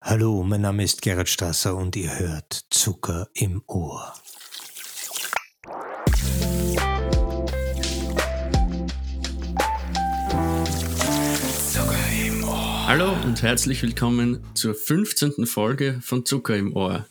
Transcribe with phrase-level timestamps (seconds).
[0.00, 4.14] Hallo, mein Name ist Gerhard Strasser und ihr hört Zucker im Ohr.
[11.72, 12.86] Zucker im Ohr.
[12.86, 15.46] Hallo und herzlich willkommen zur 15.
[15.46, 17.06] Folge von Zucker im Ohr.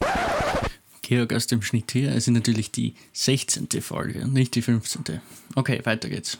[1.01, 3.67] Georg aus dem Schnitt hier, es ist natürlich die 16.
[3.81, 5.19] Folge, nicht die 15.
[5.55, 6.39] Okay, weiter geht's.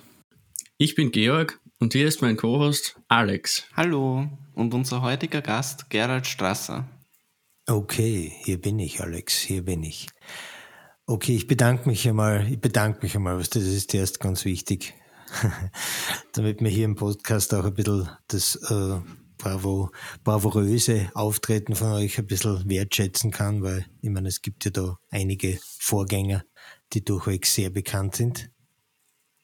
[0.77, 3.65] Ich bin Georg und hier ist mein Co-Host Alex.
[3.75, 6.87] Hallo und unser heutiger Gast Gerald Strasser.
[7.67, 10.07] Okay, hier bin ich, Alex, hier bin ich.
[11.05, 14.95] Okay, ich bedanke mich einmal, ich bedanke mich einmal, das ist erst ganz wichtig,
[16.33, 18.99] damit mir hier im Podcast auch ein bisschen das äh,
[19.37, 19.91] bravo,
[20.23, 24.97] bravouröse Auftreten von euch ein bisschen wertschätzen kann, weil ich meine, es gibt ja da
[25.09, 26.43] einige Vorgänger,
[26.93, 28.49] die durchwegs sehr bekannt sind.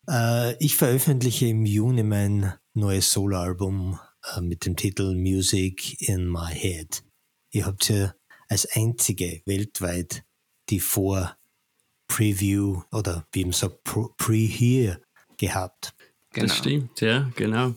[0.09, 3.99] Äh, ich veröffentliche im Juni mein neues Soloalbum
[4.35, 7.03] äh, mit dem Titel Music in My Head.
[7.51, 8.13] Ihr habt ja
[8.49, 10.23] als einzige weltweit
[10.69, 14.99] die Vor-Preview oder wie man sagt, Pre-Hear
[15.37, 15.93] gehabt.
[16.31, 16.47] Genau.
[16.47, 17.75] Das stimmt, ja, genau.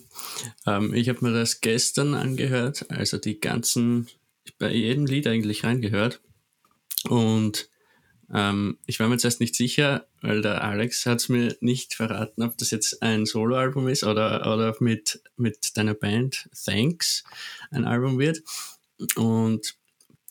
[0.66, 4.08] Ähm, ich habe mir das gestern angehört, also die ganzen,
[4.58, 6.22] bei jedem Lied eigentlich reingehört.
[7.08, 7.68] Und
[8.32, 11.94] ähm, ich war mir jetzt erst nicht sicher, weil der Alex hat es mir nicht
[11.94, 17.24] verraten, ob das jetzt ein Soloalbum ist oder, oder mit, mit deiner Band Thanks
[17.70, 18.42] ein Album wird.
[19.14, 19.76] Und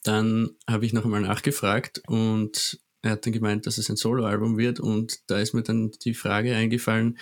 [0.03, 4.57] dann habe ich noch einmal nachgefragt und er hat dann gemeint, dass es ein Soloalbum
[4.57, 4.79] wird.
[4.79, 7.17] Und da ist mir dann die Frage eingefallen,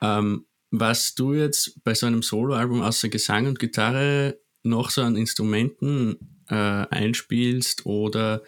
[0.00, 5.16] ähm, was du jetzt bei so einem Soloalbum außer Gesang und Gitarre noch so an
[5.16, 8.42] Instrumenten äh, einspielst oder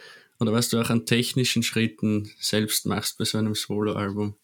[0.44, 4.34] oder was du auch an technischen Schritten selbst machst bei so einem Soloalbum?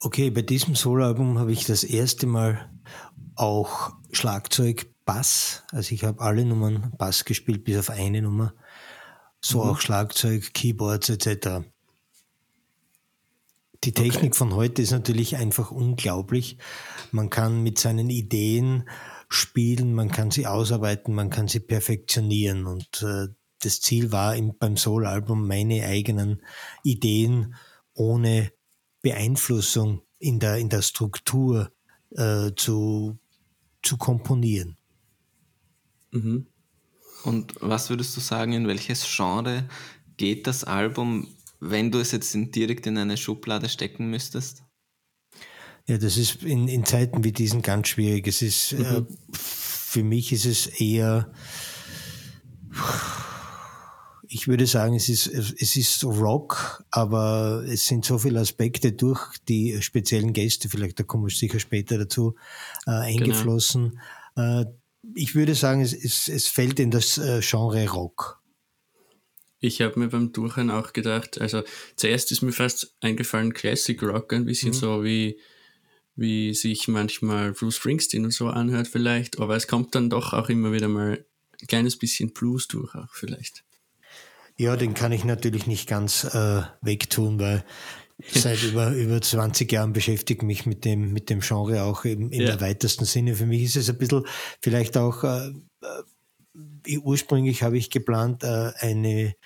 [0.00, 2.70] Okay, bei diesem Soloalbum habe ich das erste Mal
[3.34, 8.52] auch Schlagzeug, Bass, also ich habe alle Nummern Bass gespielt, bis auf eine Nummer.
[9.40, 9.70] So mhm.
[9.70, 11.64] auch Schlagzeug, Keyboards etc.
[13.84, 14.38] Die Technik okay.
[14.38, 16.58] von heute ist natürlich einfach unglaublich.
[17.10, 18.88] Man kann mit seinen Ideen
[19.30, 23.28] spielen, man kann sie ausarbeiten, man kann sie perfektionieren und äh,
[23.60, 26.42] das Ziel war im, beim Soul-Album meine eigenen
[26.82, 27.54] Ideen
[27.94, 28.52] ohne
[29.02, 31.72] Beeinflussung in der, in der Struktur
[32.10, 33.18] äh, zu,
[33.82, 34.76] zu komponieren.
[36.10, 36.46] Mhm.
[37.24, 39.68] Und was würdest du sagen, in welches Genre
[40.16, 41.28] geht das Album,
[41.60, 44.62] wenn du es jetzt in, direkt in eine Schublade stecken müsstest?
[45.86, 48.26] Ja, das ist in, in Zeiten wie diesen ganz schwierig.
[48.28, 48.84] Es ist, äh, mhm.
[48.84, 51.32] äh, für mich ist es eher,
[54.30, 59.38] ich würde sagen, es ist, es ist Rock, aber es sind so viele Aspekte durch
[59.48, 62.34] die speziellen Gäste, vielleicht da kommen wir sicher später dazu,
[62.86, 64.00] äh, eingeflossen.
[64.34, 64.60] Genau.
[64.60, 64.66] Äh,
[65.14, 68.42] ich würde sagen, es, es, es fällt in das äh, Genre Rock.
[69.60, 71.62] Ich habe mir beim Durchhören auch gedacht, also
[71.96, 74.74] zuerst ist mir fast eingefallen Classic Rock, ein bisschen mhm.
[74.74, 75.40] so wie,
[76.14, 80.48] wie sich manchmal Bruce Springsteen und so anhört vielleicht, aber es kommt dann doch auch
[80.48, 81.24] immer wieder mal
[81.60, 83.64] ein kleines bisschen Blues durch auch vielleicht.
[84.58, 87.64] Ja, den kann ich natürlich nicht ganz äh, wegtun, weil
[88.32, 92.42] seit über, über 20 Jahren beschäftige mich mit dem, mit dem Genre auch im, im
[92.42, 92.50] ja.
[92.50, 93.36] erweitersten Sinne.
[93.36, 94.26] Für mich ist es ein bisschen
[94.60, 95.52] vielleicht auch, äh,
[96.86, 99.36] äh, ursprünglich habe ich geplant, äh, eine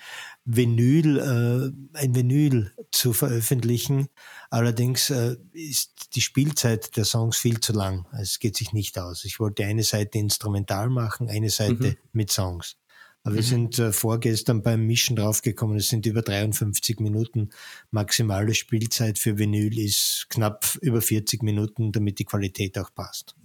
[0.45, 4.07] Vinyl, äh, ein Vinyl zu veröffentlichen.
[4.49, 8.07] Allerdings äh, ist die Spielzeit der Songs viel zu lang.
[8.19, 9.25] Es geht sich nicht aus.
[9.25, 11.97] Ich wollte eine Seite instrumental machen, eine Seite mhm.
[12.11, 12.77] mit Songs.
[13.23, 13.35] Aber mhm.
[13.37, 17.49] wir sind äh, vorgestern beim Mischen draufgekommen, es sind über 53 Minuten.
[17.91, 23.35] Maximale Spielzeit für Vinyl ist knapp über 40 Minuten, damit die Qualität auch passt.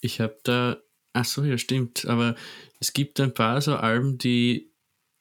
[0.00, 0.78] Ich habe da,
[1.12, 2.36] ach so, ja stimmt, aber
[2.80, 4.70] es gibt ein paar so Alben, die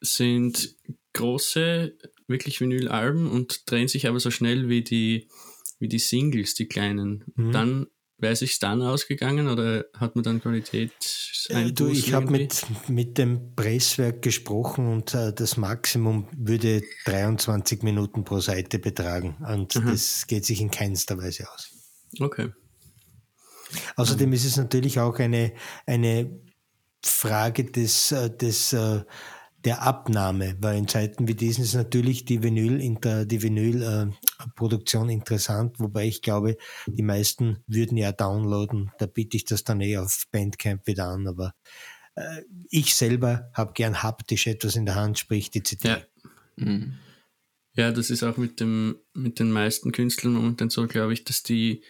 [0.01, 0.75] sind
[1.13, 5.27] große, wirklich Vinyl-Alben und drehen sich aber so schnell wie die,
[5.79, 7.23] wie die Singles, die kleinen.
[7.35, 7.51] Mhm.
[7.51, 7.87] Dann
[8.19, 10.91] Wäre es sich dann ausgegangen oder hat man dann Qualität?
[11.49, 17.83] Äh, du, ich habe mit, mit dem Presswerk gesprochen und äh, das Maximum würde 23
[17.83, 19.37] Minuten pro Seite betragen.
[19.47, 19.91] Und mhm.
[19.91, 21.69] das geht sich in keinster Weise aus.
[22.19, 22.51] Okay.
[23.95, 25.53] Außerdem ist es natürlich auch eine,
[25.85, 26.39] eine
[27.03, 29.01] Frage des, äh, des äh,
[29.65, 32.77] der Abnahme, weil in Zeiten wie diesen ist natürlich die Vinyl,
[33.25, 38.91] die Vinylproduktion äh, interessant, wobei ich glaube, die meisten würden ja downloaden.
[38.99, 41.53] Da biete ich das dann eh auf Bandcamp wieder an, aber
[42.15, 45.89] äh, ich selber habe gern haptisch etwas in der Hand, sprich die CD.
[45.89, 46.01] Ja.
[46.55, 46.93] Mhm.
[47.73, 51.43] ja, das ist auch mit, dem, mit den meisten Künstlern momentan so, glaube ich, dass
[51.43, 51.83] die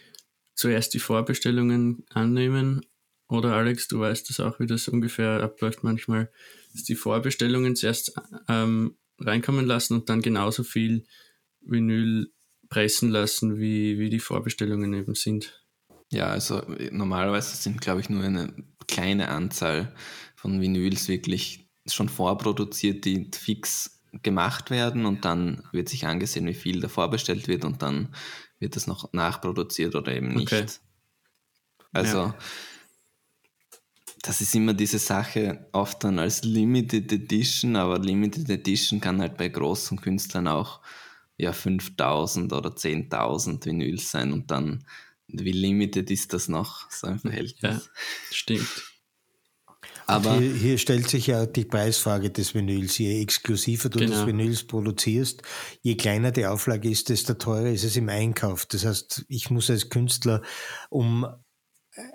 [0.56, 2.82] zuerst die Vorbestellungen annehmen
[3.30, 6.32] oder Alex, du weißt das auch, wie das ungefähr abläuft manchmal,
[6.84, 8.14] die Vorbestellungen zuerst
[8.48, 11.06] ähm, reinkommen lassen und dann genauso viel
[11.62, 12.32] Vinyl
[12.70, 15.64] pressen lassen, wie, wie die Vorbestellungen eben sind.
[16.12, 18.54] Ja, also normalerweise sind, glaube ich, nur eine
[18.88, 19.94] kleine Anzahl
[20.36, 26.54] von Vinyls wirklich schon vorproduziert, die fix gemacht werden und dann wird sich angesehen, wie
[26.54, 28.14] viel da vorbestellt wird und dann
[28.60, 30.52] wird das noch nachproduziert oder eben nicht.
[30.52, 30.66] Okay.
[31.92, 32.36] Also ja.
[34.28, 39.38] Das ist immer diese Sache, oft dann als Limited Edition, aber Limited Edition kann halt
[39.38, 40.82] bei großen Künstlern auch
[41.38, 44.84] ja 5000 oder 10.000 Vinyls sein und dann
[45.28, 47.62] wie limited ist das noch, so ein Verhältnis?
[47.62, 47.82] Ja,
[48.32, 48.84] stimmt.
[50.06, 52.98] Aber hier, hier, stellt sich ja die Preisfrage des Vinyls.
[52.98, 54.14] Je exklusiver du genau.
[54.14, 55.42] das Vinyls produzierst,
[55.82, 58.66] je kleiner die Auflage ist, desto teurer ist es im Einkauf.
[58.66, 60.42] Das heißt, ich muss als Künstler
[60.90, 61.28] um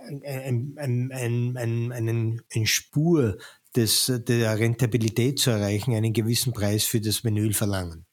[0.09, 3.39] ein, ein, ein, ein, einen, eine Spur
[3.75, 8.07] des, der Rentabilität zu erreichen, einen gewissen Preis für das Vinyl verlangen.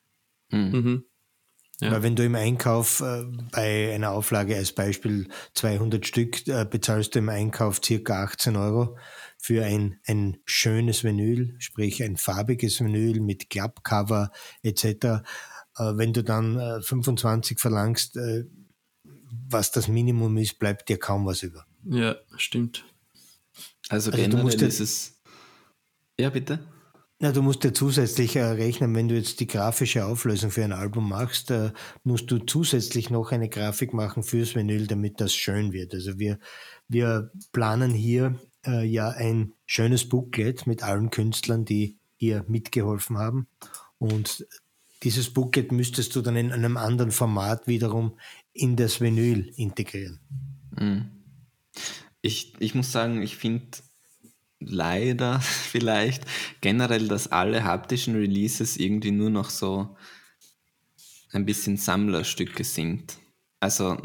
[0.51, 0.71] Hm.
[0.71, 1.04] Mhm.
[1.81, 1.92] Ja.
[1.92, 7.16] Weil wenn du im Einkauf äh, bei einer Auflage als Beispiel 200 Stück äh, bezahlst
[7.16, 8.98] du im Einkauf circa 18 Euro
[9.38, 14.31] für ein, ein schönes Vinyl, sprich ein farbiges Vinyl mit Klappcover
[14.62, 14.83] etc.
[14.83, 15.22] Äh,
[15.77, 18.44] wenn du dann 25 äh, verlangst, äh,
[19.50, 21.66] was das Minimum ist, bleibt dir kaum was über.
[21.86, 22.86] Ja, stimmt.
[23.90, 25.22] Also, also generell ist es...
[26.20, 26.60] Ja, bitte?
[27.22, 30.72] Na, du musst ja zusätzlich äh, rechnen, wenn du jetzt die grafische Auflösung für ein
[30.72, 31.74] Album machst, äh,
[32.04, 35.94] musst du zusätzlich noch eine Grafik machen fürs Vinyl, damit das schön wird.
[35.94, 36.40] Also wir,
[36.88, 43.48] wir planen hier äh, ja ein schönes Booklet mit allen Künstlern, die hier mitgeholfen haben.
[43.98, 44.46] Und
[45.04, 48.18] dieses Booklet müsstest du dann in einem anderen Format wiederum
[48.54, 50.19] in das Vinyl integrieren.
[50.78, 51.10] Hm.
[52.22, 53.66] Ich, ich muss sagen, ich finde
[54.60, 56.25] leider vielleicht
[56.62, 59.96] generell, dass alle haptischen Releases irgendwie nur noch so
[61.31, 63.18] ein bisschen Sammlerstücke sind.
[63.60, 63.98] Also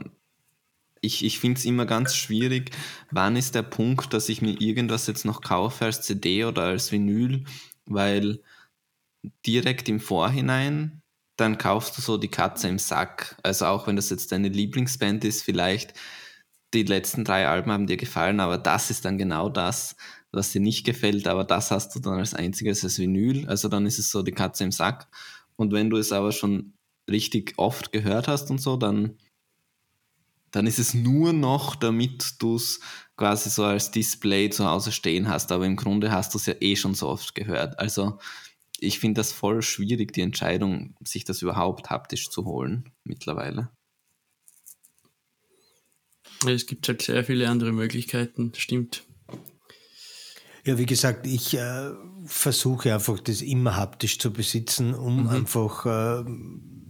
[1.00, 2.70] ich, ich finde es immer ganz schwierig,
[3.10, 6.92] wann ist der Punkt, dass ich mir irgendwas jetzt noch kaufe als CD oder als
[6.92, 7.44] Vinyl,
[7.86, 8.42] weil
[9.46, 11.02] direkt im Vorhinein,
[11.36, 13.36] dann kaufst du so die Katze im Sack.
[13.42, 15.94] Also auch wenn das jetzt deine Lieblingsband ist, vielleicht
[16.74, 19.96] die letzten drei Alben haben dir gefallen, aber das ist dann genau das,
[20.32, 23.48] was dir nicht gefällt, aber das hast du dann als einziges als Vinyl.
[23.48, 25.08] Also dann ist es so die Katze im Sack.
[25.56, 26.74] Und wenn du es aber schon
[27.08, 29.16] richtig oft gehört hast und so, dann,
[30.50, 32.80] dann ist es nur noch, damit du es
[33.16, 35.52] quasi so als Display zu Hause stehen hast.
[35.52, 37.78] Aber im Grunde hast du es ja eh schon so oft gehört.
[37.78, 38.18] Also
[38.78, 43.70] ich finde das voll schwierig, die Entscheidung, sich das überhaupt haptisch zu holen mittlerweile.
[46.46, 49.04] Es gibt halt sehr viele andere Möglichkeiten, stimmt.
[50.66, 51.90] Ja, wie gesagt, ich äh,
[52.24, 55.28] versuche einfach das immer haptisch zu besitzen, um mhm.
[55.28, 56.24] einfach, äh,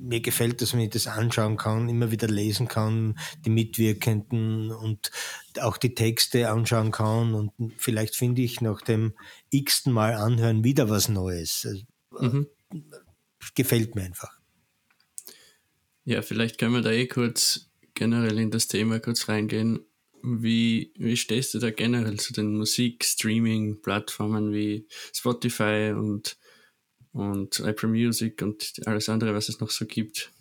[0.05, 5.11] mir gefällt das, wenn ich das anschauen kann, immer wieder lesen kann, die Mitwirkenden und
[5.61, 9.15] auch die Texte anschauen kann und vielleicht finde ich nach dem
[9.51, 11.67] x-ten Mal anhören wieder was Neues.
[11.67, 11.85] Also,
[12.27, 12.47] mhm.
[13.55, 14.39] Gefällt mir einfach.
[16.05, 19.87] Ja, vielleicht können wir da eh kurz generell in das Thema kurz reingehen.
[20.23, 26.39] Wie, wie stehst du da generell zu den Musik-Streaming-Plattformen wie Spotify und,
[27.15, 30.33] und Apple Music und alles andere, was es noch so gibt?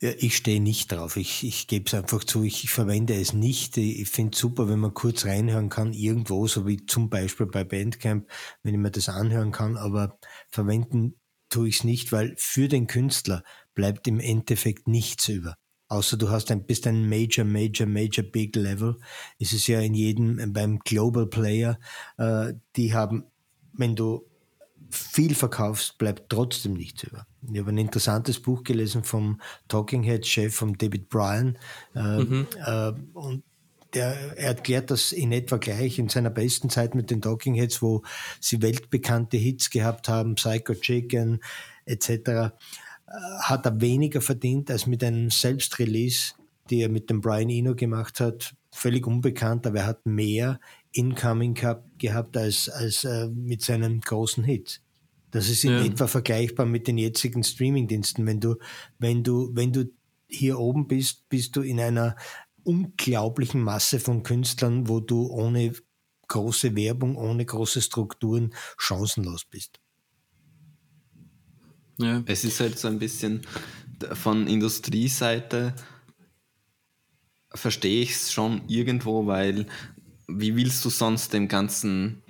[0.00, 1.16] Ja, ich stehe nicht drauf.
[1.16, 3.76] Ich, ich gebe es einfach zu, ich, ich verwende es nicht.
[3.76, 7.64] Ich finde es super, wenn man kurz reinhören kann, irgendwo, so wie zum Beispiel bei
[7.64, 8.28] Bandcamp,
[8.62, 11.14] wenn ich mir das anhören kann, aber verwenden
[11.48, 15.56] tue ich es nicht, weil für den Künstler bleibt im Endeffekt nichts über
[15.92, 18.96] außer du hast ein, bist ein Major, Major, Major Big Level.
[19.38, 21.78] Es ist ja in jedem, beim Global Player,
[22.16, 23.24] äh, die haben,
[23.74, 24.26] wenn du
[24.94, 27.26] viel verkaufst, bleibt trotzdem nichts über.
[27.50, 31.58] Ich habe ein interessantes Buch gelesen vom Talking Head Chef, von David Bryan,
[31.94, 32.46] äh, mhm.
[32.64, 33.42] äh, und
[33.94, 38.02] der erklärt das in etwa gleich in seiner besten Zeit mit den Talking Heads, wo
[38.40, 41.40] sie weltbekannte Hits gehabt haben, Psycho Chicken
[41.84, 42.52] etc
[43.40, 46.34] hat er weniger verdient als mit einem Selbstrelease,
[46.70, 48.54] die er mit dem Brian Eno gemacht hat.
[48.70, 50.58] Völlig unbekannt, aber er hat mehr
[50.92, 54.82] Incoming gehabt, gehabt als, als äh, mit seinen großen Hits.
[55.30, 55.84] Das ist in ja.
[55.84, 58.26] etwa vergleichbar mit den jetzigen Streamingdiensten.
[58.26, 58.56] Wenn du,
[58.98, 59.90] wenn du, wenn du
[60.28, 62.16] hier oben bist, bist du in einer
[62.64, 65.72] unglaublichen Masse von Künstlern, wo du ohne
[66.28, 69.80] große Werbung, ohne große Strukturen chancenlos bist.
[71.98, 72.22] Ja.
[72.26, 73.42] Es ist halt so ein bisschen
[74.12, 75.74] von Industrieseite
[77.54, 79.66] verstehe ich es schon irgendwo, weil
[80.28, 82.22] wie willst du sonst dem ganzen,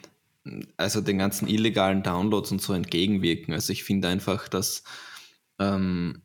[0.76, 3.54] also den ganzen illegalen Downloads und so entgegenwirken?
[3.54, 4.82] Also ich finde einfach, dass
[5.58, 6.22] ähm,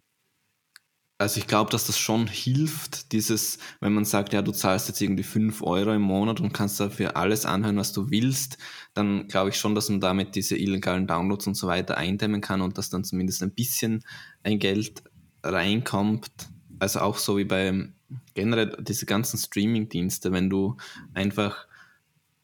[1.19, 5.01] also ich glaube, dass das schon hilft, dieses, wenn man sagt, ja, du zahlst jetzt
[5.01, 8.59] irgendwie 5 Euro im Monat und kannst dafür alles anhören, was du willst,
[8.93, 12.61] dann glaube ich schon, dass man damit diese illegalen Downloads und so weiter eindämmen kann
[12.61, 14.03] und dass dann zumindest ein bisschen
[14.43, 15.03] ein Geld
[15.41, 16.31] reinkommt.
[16.77, 17.89] Also auch so wie bei
[18.33, 20.77] generell diese ganzen Streaming-Dienste, wenn du
[21.13, 21.67] einfach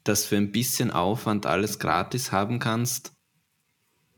[0.03, 3.13] das für ein bisschen Aufwand alles gratis haben kannst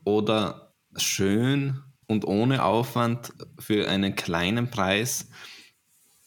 [0.04, 5.30] oder schön und ohne Aufwand für einen kleinen Preis.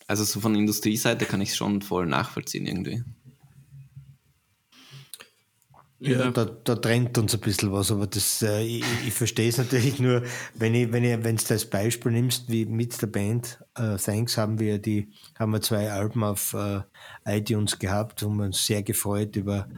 [0.06, 3.02] Also so von Industrieseite kann ich es schon voll nachvollziehen irgendwie.
[6.00, 9.48] Ja, ja da, da, trennt uns ein bisschen was, aber das, äh, ich, ich verstehe
[9.48, 10.22] es natürlich nur,
[10.54, 14.36] wenn ich, wenn ich, wenn du das Beispiel nimmst, wie mit der Band äh, Thanks
[14.36, 16.82] haben wir die, haben wir zwei Alben auf äh,
[17.24, 19.68] iTunes gehabt, haben uns sehr gefreut über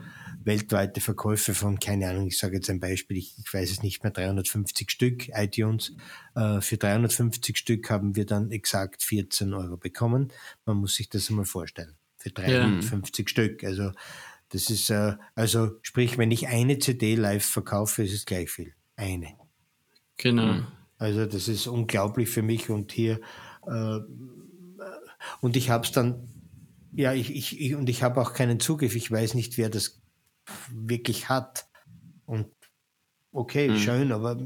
[0.44, 4.02] weltweite Verkäufe von, keine Ahnung, ich sage jetzt ein Beispiel, ich, ich weiß es nicht
[4.02, 5.94] mehr, 350 Stück iTunes.
[6.34, 10.32] Äh, für 350 Stück haben wir dann exakt 14 Euro bekommen.
[10.64, 11.96] Man muss sich das einmal vorstellen.
[12.16, 13.30] Für 350 ja.
[13.30, 13.64] Stück.
[13.64, 13.92] Also
[14.50, 18.74] das ist, äh, also sprich, wenn ich eine CD live verkaufe, ist es gleich viel.
[18.96, 19.34] Eine.
[20.16, 20.54] Genau.
[20.54, 20.66] Hm.
[20.98, 23.20] Also das ist unglaublich für mich und hier
[23.66, 24.00] äh,
[25.40, 26.28] und ich habe es dann
[26.92, 28.96] ja, ich, ich, ich und ich habe auch keinen Zugriff.
[28.96, 30.00] Ich weiß nicht, wer das
[30.72, 31.66] wirklich hat.
[32.26, 32.46] Und
[33.32, 33.76] okay, mhm.
[33.76, 34.38] schön, aber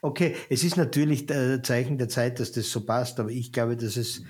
[0.00, 3.76] okay, es ist natürlich ein Zeichen der Zeit, dass das so passt, aber ich glaube,
[3.76, 4.22] dass es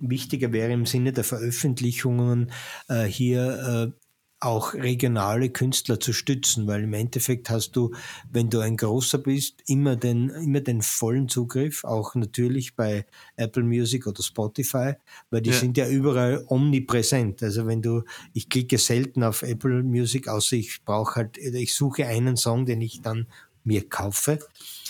[0.00, 2.50] wichtiger wäre im Sinne der Veröffentlichungen
[2.88, 4.03] äh, hier äh,
[4.44, 7.94] auch regionale Künstler zu stützen, weil im Endeffekt hast du,
[8.30, 13.62] wenn du ein großer bist, immer den, immer den vollen Zugriff, auch natürlich bei Apple
[13.62, 14.92] Music oder Spotify,
[15.30, 15.56] weil die ja.
[15.56, 17.42] sind ja überall omnipräsent.
[17.42, 22.06] Also wenn du, ich klicke selten auf Apple Music, außer ich brauche halt, ich suche
[22.06, 23.26] einen Song, den ich dann
[23.64, 24.38] mir kaufe.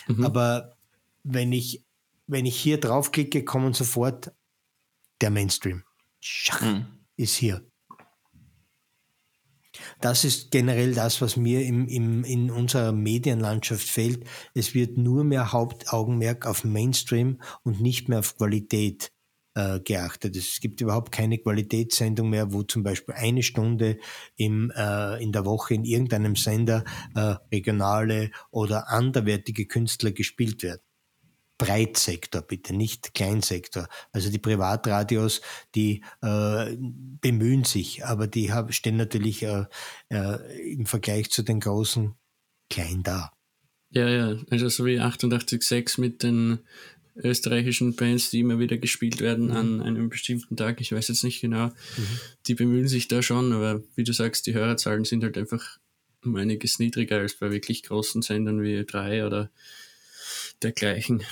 [0.09, 0.25] Mhm.
[0.25, 0.77] Aber
[1.23, 1.85] wenn ich,
[2.27, 4.33] wenn ich hier draufklicke, kommen sofort
[5.21, 5.85] der Mainstream.
[6.21, 6.87] Schach, mhm.
[7.17, 7.63] ist hier
[10.01, 14.25] das ist generell das, was mir im, im, in unserer Medienlandschaft fehlt.
[14.55, 19.11] Es wird nur mehr Hauptaugenmerk auf Mainstream und nicht mehr auf Qualität
[19.55, 20.37] äh, geachtet.
[20.37, 23.99] Es gibt überhaupt keine Qualitätssendung mehr, wo zum Beispiel eine Stunde
[24.37, 26.85] im, äh, in der Woche in irgendeinem Sender
[27.15, 30.83] äh, regionale oder anderwertige Künstler gespielt werden.
[31.59, 33.89] Breitsektor bitte, nicht Kleinsektor.
[34.13, 35.41] Also die Privatradios,
[35.75, 39.67] die äh, bemühen sich, aber die haben, stehen natürlich äh,
[40.09, 42.15] äh, im Vergleich zu den großen
[42.71, 43.33] klein da.
[43.91, 46.59] Ja, ja, also so wie 88.6 mit den
[47.17, 49.57] österreichischen Bands, die immer wieder gespielt werden mhm.
[49.57, 52.21] an einem bestimmten Tag, ich weiß jetzt nicht genau, mhm.
[52.47, 55.79] die bemühen sich da schon, aber wie du sagst, die Hörerzahlen sind halt einfach
[56.25, 59.51] um einiges niedriger als bei wirklich großen Sendern wie 3 oder
[60.63, 61.23] dergleichen.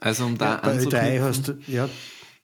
[0.00, 1.88] Also um da ja, anzuknüpfen, hast du, ja,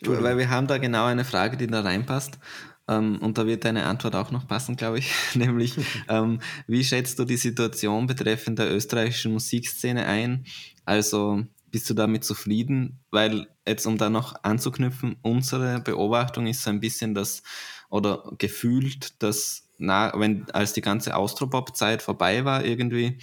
[0.02, 2.38] weil wir haben da genau eine Frage, die da reinpasst.
[2.86, 5.10] Ähm, und da wird deine Antwort auch noch passen, glaube ich.
[5.34, 5.76] Nämlich,
[6.08, 10.44] ähm, wie schätzt du die Situation betreffend der österreichischen Musikszene ein?
[10.84, 13.00] Also bist du damit zufrieden?
[13.10, 17.42] Weil jetzt, um da noch anzuknüpfen, unsere Beobachtung ist so ein bisschen das,
[17.88, 23.18] oder gefühlt, dass na, wenn, als die ganze Austropop-Zeit vorbei war irgendwie,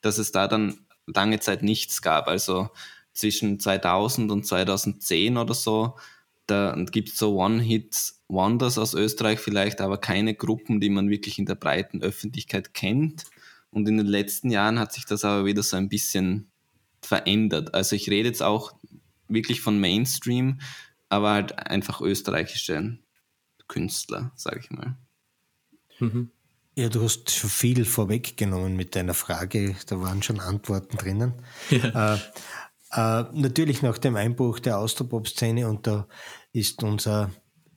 [0.00, 2.26] dass es da dann lange Zeit nichts gab.
[2.28, 2.70] Also
[3.12, 5.96] zwischen 2000 und 2010 oder so.
[6.46, 11.46] Da gibt es so One-Hit-Wonders aus Österreich vielleicht, aber keine Gruppen, die man wirklich in
[11.46, 13.24] der breiten Öffentlichkeit kennt.
[13.70, 16.50] Und in den letzten Jahren hat sich das aber wieder so ein bisschen
[17.00, 17.74] verändert.
[17.74, 18.72] Also ich rede jetzt auch
[19.28, 20.60] wirklich von Mainstream,
[21.08, 22.98] aber halt einfach österreichische
[23.68, 24.96] Künstler, sage ich mal.
[26.00, 26.30] Mhm.
[26.74, 29.76] Ja, du hast schon viel vorweggenommen mit deiner Frage.
[29.86, 31.34] Da waren schon Antworten drinnen.
[31.70, 32.14] Ja.
[32.14, 32.18] Äh,
[32.92, 36.08] äh, natürlich nach dem Einbruch der Austropop-Szene und da
[36.52, 37.30] ist unser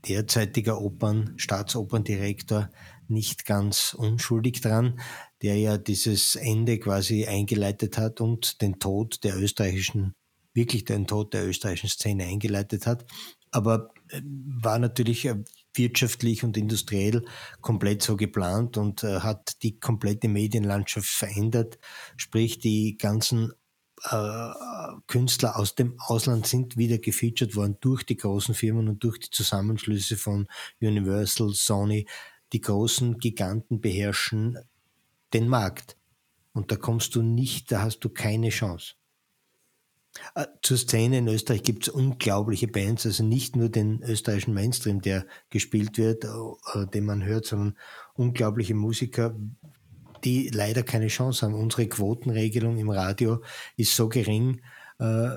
[0.07, 2.69] derzeitiger Opern, Staatsoperndirektor
[3.07, 4.99] nicht ganz unschuldig dran,
[5.41, 10.15] der ja dieses Ende quasi eingeleitet hat und den Tod der österreichischen,
[10.53, 13.05] wirklich den Tod der österreichischen Szene eingeleitet hat.
[13.51, 15.43] Aber äh, war natürlich äh,
[15.73, 17.25] wirtschaftlich und industriell
[17.61, 21.77] komplett so geplant und äh, hat die komplette Medienlandschaft verändert.
[22.17, 23.51] Sprich, die ganzen
[24.11, 29.19] äh, Künstler aus dem Ausland sind wieder gefeatured worden durch die großen Firmen und durch
[29.19, 30.47] die Zusammenschlüsse von
[30.81, 32.07] Universal, Sony.
[32.53, 34.57] Die großen Giganten beherrschen
[35.33, 35.97] den Markt.
[36.53, 38.93] Und da kommst du nicht, da hast du keine Chance.
[40.35, 45.01] Äh, zur Szene in Österreich gibt es unglaubliche Bands, also nicht nur den österreichischen Mainstream,
[45.01, 47.77] der gespielt wird, äh, den man hört, sondern
[48.13, 49.35] unglaubliche Musiker,
[50.25, 51.53] die leider keine Chance haben.
[51.53, 53.41] Unsere Quotenregelung im Radio
[53.77, 54.61] ist so gering,
[54.99, 55.29] äh,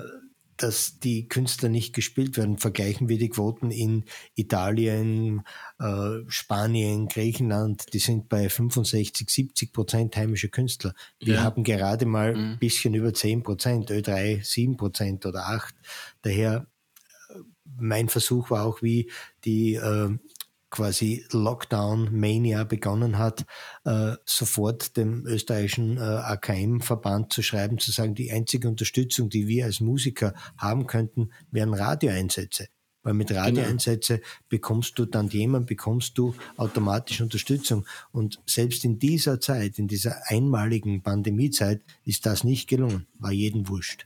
[0.57, 2.57] dass die Künstler nicht gespielt werden.
[2.57, 4.03] Vergleichen wir die Quoten in
[4.35, 5.43] Italien,
[5.79, 10.93] äh, Spanien, Griechenland, die sind bei 65, 70 Prozent heimische Künstler.
[11.19, 11.43] Wir ja.
[11.43, 12.59] haben gerade mal ein mhm.
[12.59, 15.73] bisschen über 10 Prozent, Ö3 7 Prozent oder 8.
[16.23, 16.67] Daher
[17.29, 17.39] äh,
[17.77, 19.09] mein Versuch war auch, wie
[19.45, 20.09] die äh,
[20.69, 23.45] quasi Lockdown-Mania begonnen hat,
[23.85, 29.65] äh, sofort dem österreichischen äh, AKM-Verband zu schreiben, zu sagen, die einzige Unterstützung, die wir
[29.65, 32.67] als Musiker haben könnten, wären Radioeinsätze.
[33.01, 33.41] Weil mit genau.
[33.41, 34.27] Radioeinsätze genau.
[34.49, 37.85] bekommst du dann jemand, bekommst du automatisch Unterstützung.
[38.11, 43.07] Und selbst in dieser Zeit, in dieser einmaligen Pandemiezeit, ist das nicht gelungen.
[43.17, 44.05] War jedem wurscht.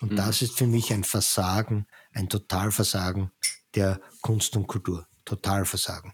[0.00, 0.16] Und mhm.
[0.16, 3.30] das ist für mich ein Versagen, ein Totalversagen
[3.74, 5.06] der Kunst und Kultur.
[5.24, 6.12] Totalversagen.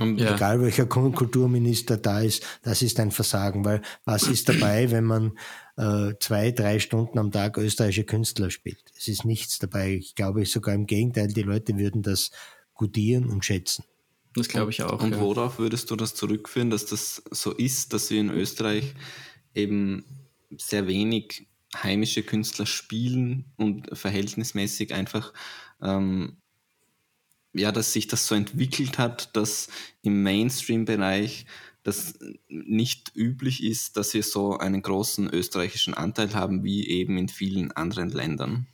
[0.00, 0.34] Und ja.
[0.34, 5.38] egal welcher Kulturminister da ist, das ist ein Versagen, weil was ist dabei, wenn man
[5.76, 8.82] äh, zwei, drei Stunden am Tag österreichische Künstler spielt?
[8.96, 9.94] Es ist nichts dabei.
[9.94, 12.32] Ich glaube sogar im Gegenteil, die Leute würden das
[12.74, 13.84] gutieren und schätzen.
[14.34, 15.00] Das glaube ich auch.
[15.00, 15.20] Und ja.
[15.20, 18.94] worauf würdest du das zurückführen, dass das so ist, dass wir in Österreich
[19.54, 20.04] eben
[20.58, 25.32] sehr wenig heimische Künstler spielen und verhältnismäßig einfach
[25.80, 26.38] ähm,
[27.54, 29.68] ja, dass sich das so entwickelt hat, dass
[30.02, 31.46] im Mainstream-Bereich
[31.82, 32.14] das
[32.48, 37.72] nicht üblich ist, dass wir so einen großen österreichischen Anteil haben, wie eben in vielen
[37.72, 38.66] anderen Ländern.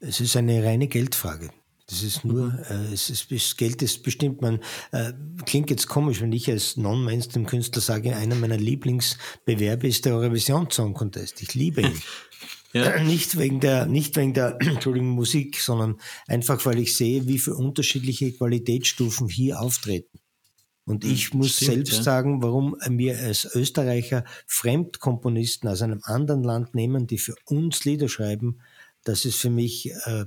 [0.00, 1.50] Es ist eine reine Geldfrage.
[1.86, 4.60] Das ist nur, äh, es ist, das Geld ist bestimmt, man,
[4.92, 5.12] äh,
[5.44, 10.94] klingt jetzt komisch, wenn ich als Non-Mainstream-Künstler sage, einer meiner Lieblingsbewerbe ist der Eurovision Song
[10.94, 11.42] Contest.
[11.42, 12.02] Ich liebe ihn.
[12.72, 12.98] Ja.
[13.02, 17.56] Nicht wegen der, nicht wegen der Entschuldigung, Musik, sondern einfach, weil ich sehe, wie viele
[17.56, 20.18] unterschiedliche Qualitätsstufen hier auftreten.
[20.84, 22.02] Und hm, ich muss Stimmt, selbst ja.
[22.02, 28.08] sagen, warum wir als Österreicher Fremdkomponisten aus einem anderen Land nehmen, die für uns Lieder
[28.08, 28.60] schreiben,
[29.04, 30.24] das ist für mich äh,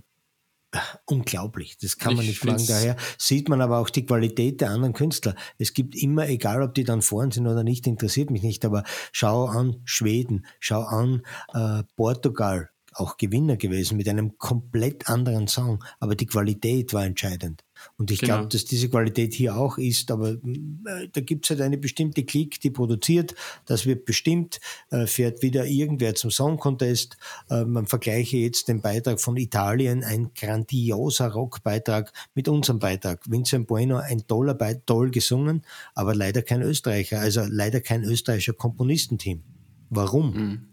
[1.05, 1.77] unglaublich.
[1.77, 2.65] Das kann man nicht sagen.
[2.67, 5.35] Daher sieht man aber auch die Qualität der anderen Künstler.
[5.57, 8.83] Es gibt immer, egal ob die dann vorn sind oder nicht, interessiert mich nicht, aber
[9.11, 15.83] schau an Schweden, schau an äh, Portugal, auch Gewinner gewesen mit einem komplett anderen Song,
[15.99, 17.64] aber die Qualität war entscheidend.
[17.97, 18.35] Und ich genau.
[18.35, 22.23] glaube, dass diese Qualität hier auch ist, aber äh, da gibt es halt eine bestimmte
[22.23, 27.17] Klick, die produziert, das wird bestimmt, äh, fährt wieder irgendwer zum Song Contest.
[27.49, 33.21] Äh, man vergleiche jetzt den Beitrag von Italien, ein grandioser Rockbeitrag mit unserem Beitrag.
[33.29, 38.53] Vincent Bueno, ein toller Beitrag, toll gesungen, aber leider kein Österreicher, also leider kein österreichischer
[38.53, 39.43] Komponistenteam.
[39.89, 40.33] Warum?
[40.33, 40.67] Mhm.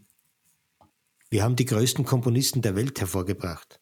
[1.31, 3.81] Wir haben die größten Komponisten der Welt hervorgebracht.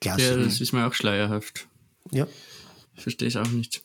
[0.00, 0.36] Klasse.
[0.36, 1.68] Ja, das ist mir auch schleierhaft.
[2.10, 2.26] Ja.
[2.94, 3.82] Ich verstehe es auch nicht.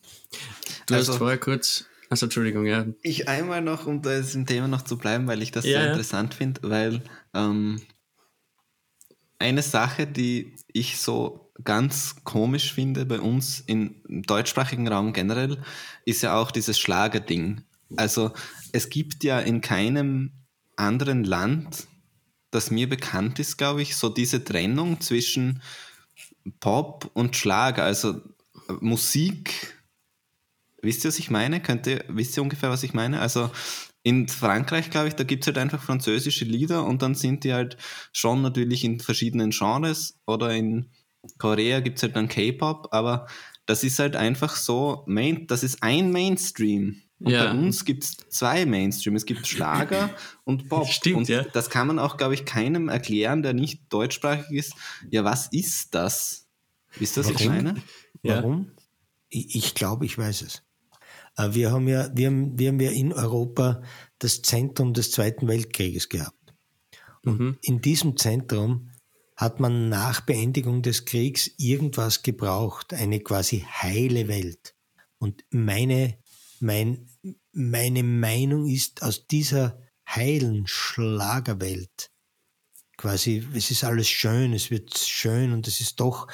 [0.87, 1.85] Du also, hast vorher kurz.
[2.09, 2.85] Also Entschuldigung, ja.
[3.01, 5.87] Ich einmal noch, um da im Thema noch zu bleiben, weil ich das ja, sehr
[5.89, 7.01] interessant finde, weil
[7.33, 7.81] ähm,
[9.39, 15.57] eine Sache, die ich so ganz komisch finde bei uns im deutschsprachigen Raum generell,
[16.05, 17.61] ist ja auch dieses Schlagerding.
[17.95, 18.31] Also
[18.71, 20.31] es gibt ja in keinem
[20.75, 21.87] anderen Land,
[22.51, 25.61] das mir bekannt ist, glaube ich, so diese Trennung zwischen
[26.59, 28.11] Pop und Schlager, also
[28.69, 29.77] äh, Musik.
[30.81, 31.61] Wisst ihr, was ich meine?
[31.61, 33.19] Könnt ihr, wisst ihr ungefähr, was ich meine?
[33.19, 33.49] Also
[34.03, 37.53] in Frankreich, glaube ich, da gibt es halt einfach französische Lieder und dann sind die
[37.53, 37.77] halt
[38.11, 40.89] schon natürlich in verschiedenen Genres oder in
[41.37, 43.27] Korea gibt es halt dann K-Pop, aber
[43.65, 47.01] das ist halt einfach so, Main, das ist ein Mainstream.
[47.19, 47.45] Und ja.
[47.45, 49.15] bei uns gibt es zwei Mainstream.
[49.15, 50.09] Es gibt Schlager
[50.43, 50.87] und Pop.
[50.87, 51.43] Stimmt, und ja.
[51.43, 54.73] das kann man auch, glaube ich, keinem erklären, der nicht deutschsprachig ist.
[55.09, 56.47] Ja, was ist das?
[56.97, 57.75] Wisst ihr, was ich meine?
[58.21, 58.37] Ja.
[58.37, 58.71] Warum?
[59.29, 60.63] Ich, ich glaube, ich weiß es.
[61.37, 63.81] Äh, wir haben ja, wir haben, wir haben ja in Europa
[64.19, 66.53] das Zentrum des Zweiten Weltkrieges gehabt.
[67.25, 67.57] Und mhm.
[67.61, 68.89] in diesem Zentrum
[69.35, 74.75] hat man nach Beendigung des Kriegs irgendwas gebraucht, eine quasi heile Welt.
[75.17, 76.17] Und meine
[76.63, 77.09] mein,
[77.51, 82.09] meine Meinung ist aus dieser heilen Schlagerwelt,
[82.97, 86.27] quasi, es ist alles schön, es wird schön und es ist doch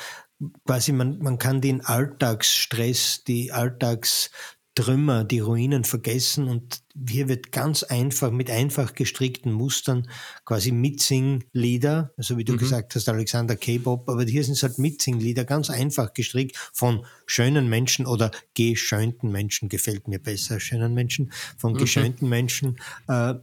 [0.66, 4.32] quasi, man, man kann den Alltagsstress, die Alltags,
[4.80, 10.08] Trümmer, die Ruinen vergessen und hier wird ganz einfach mit einfach gestrickten Mustern
[10.46, 12.60] quasi Mitsing-Lieder, also wie du mhm.
[12.60, 17.68] gesagt hast, Alexander K-Pop, aber hier sind es halt Mitsing-Lieder, ganz einfach gestrickt von schönen
[17.68, 21.78] Menschen oder geschönten Menschen, gefällt mir besser, schönen Menschen, von mhm.
[21.80, 23.34] geschönten Menschen, äh,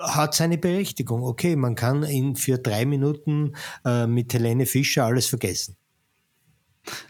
[0.00, 1.22] hat seine Berechtigung.
[1.22, 5.76] Okay, man kann ihn für drei Minuten äh, mit Helene Fischer alles vergessen.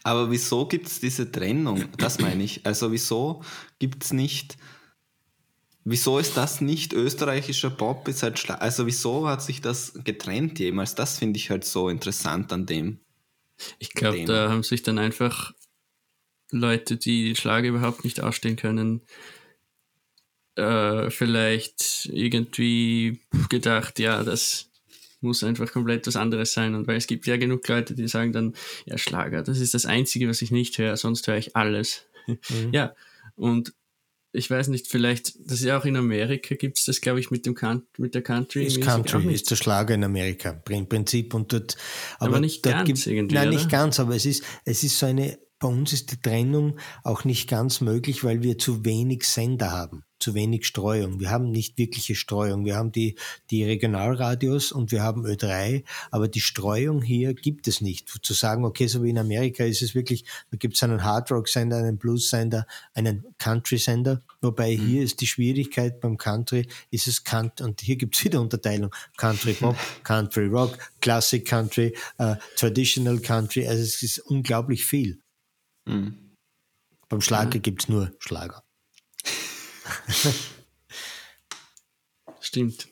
[0.03, 1.85] Aber wieso gibt es diese Trennung?
[1.97, 2.67] Das meine ich.
[2.67, 3.43] Also wieso
[3.79, 4.57] gibt es nicht,
[5.85, 8.09] wieso ist das nicht österreichischer Pop?
[8.09, 10.95] Ist halt Schla also wieso hat sich das getrennt jemals?
[10.95, 12.99] Das finde ich halt so interessant an dem.
[13.79, 15.53] Ich glaube, da haben sich dann einfach
[16.51, 19.03] Leute, die den Schlag überhaupt nicht ausstehen können,
[20.57, 24.70] äh, vielleicht irgendwie gedacht, ja, das
[25.21, 26.75] muss einfach komplett was anderes sein.
[26.75, 28.55] Und weil es gibt ja genug Leute, die sagen dann,
[28.87, 32.07] ja, Schlager, das ist das Einzige, was ich nicht höre, sonst höre ich alles.
[32.27, 32.39] Mhm.
[32.73, 32.95] Ja,
[33.37, 33.73] und
[34.33, 37.31] ich weiß nicht, vielleicht, das ist ja auch in Amerika, gibt es das, glaube ich,
[37.31, 37.57] mit, dem
[37.99, 38.65] mit der Country.
[38.65, 41.35] Ist Country, ist der Schlager in Amerika, im Prinzip.
[41.35, 41.77] Und dort,
[42.19, 43.35] aber, aber nicht ganz gibt, irgendwie.
[43.35, 43.57] Nein, oder?
[43.57, 47.25] nicht ganz, aber es ist, es ist so eine, bei uns ist die Trennung auch
[47.25, 51.19] nicht ganz möglich, weil wir zu wenig Sender haben zu wenig Streuung.
[51.19, 52.65] Wir haben nicht wirkliche Streuung.
[52.65, 53.17] Wir haben die,
[53.51, 58.09] die Regionalradios und wir haben Ö3, aber die Streuung hier gibt es nicht.
[58.23, 61.79] Zu sagen, okay, so wie in Amerika ist es wirklich, da gibt es einen Hardrock-Sender,
[61.79, 64.87] einen Blues-Sender, einen Country-Sender, wobei mhm.
[64.87, 68.95] hier ist die Schwierigkeit beim Country, ist es Country, und hier gibt es wieder Unterteilung,
[69.17, 75.21] Country Pop, Country Rock, Classic Country, uh, Traditional Country, also es ist unglaublich viel.
[75.85, 76.37] Mhm.
[77.09, 77.61] Beim Schlager ja.
[77.61, 78.63] gibt es nur Schlager.
[82.41, 82.89] Stimmt.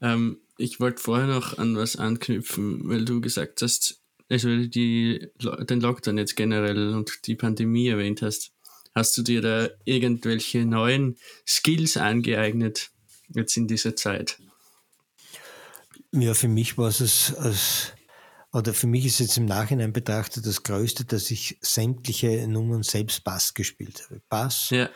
[0.00, 5.80] Ähm, ich wollte vorher noch an was anknüpfen, weil du gesagt hast, also die, den
[5.80, 8.52] Lockdown jetzt generell und die Pandemie erwähnt hast.
[8.94, 12.90] Hast du dir da irgendwelche neuen Skills angeeignet
[13.28, 14.38] jetzt in dieser Zeit?
[16.12, 17.92] Ja, für mich war es als,
[18.54, 23.22] oder für mich ist jetzt im Nachhinein betrachtet das Größte, dass ich sämtliche Nummern selbst
[23.24, 24.22] Bass gespielt habe.
[24.30, 24.88] Bass ja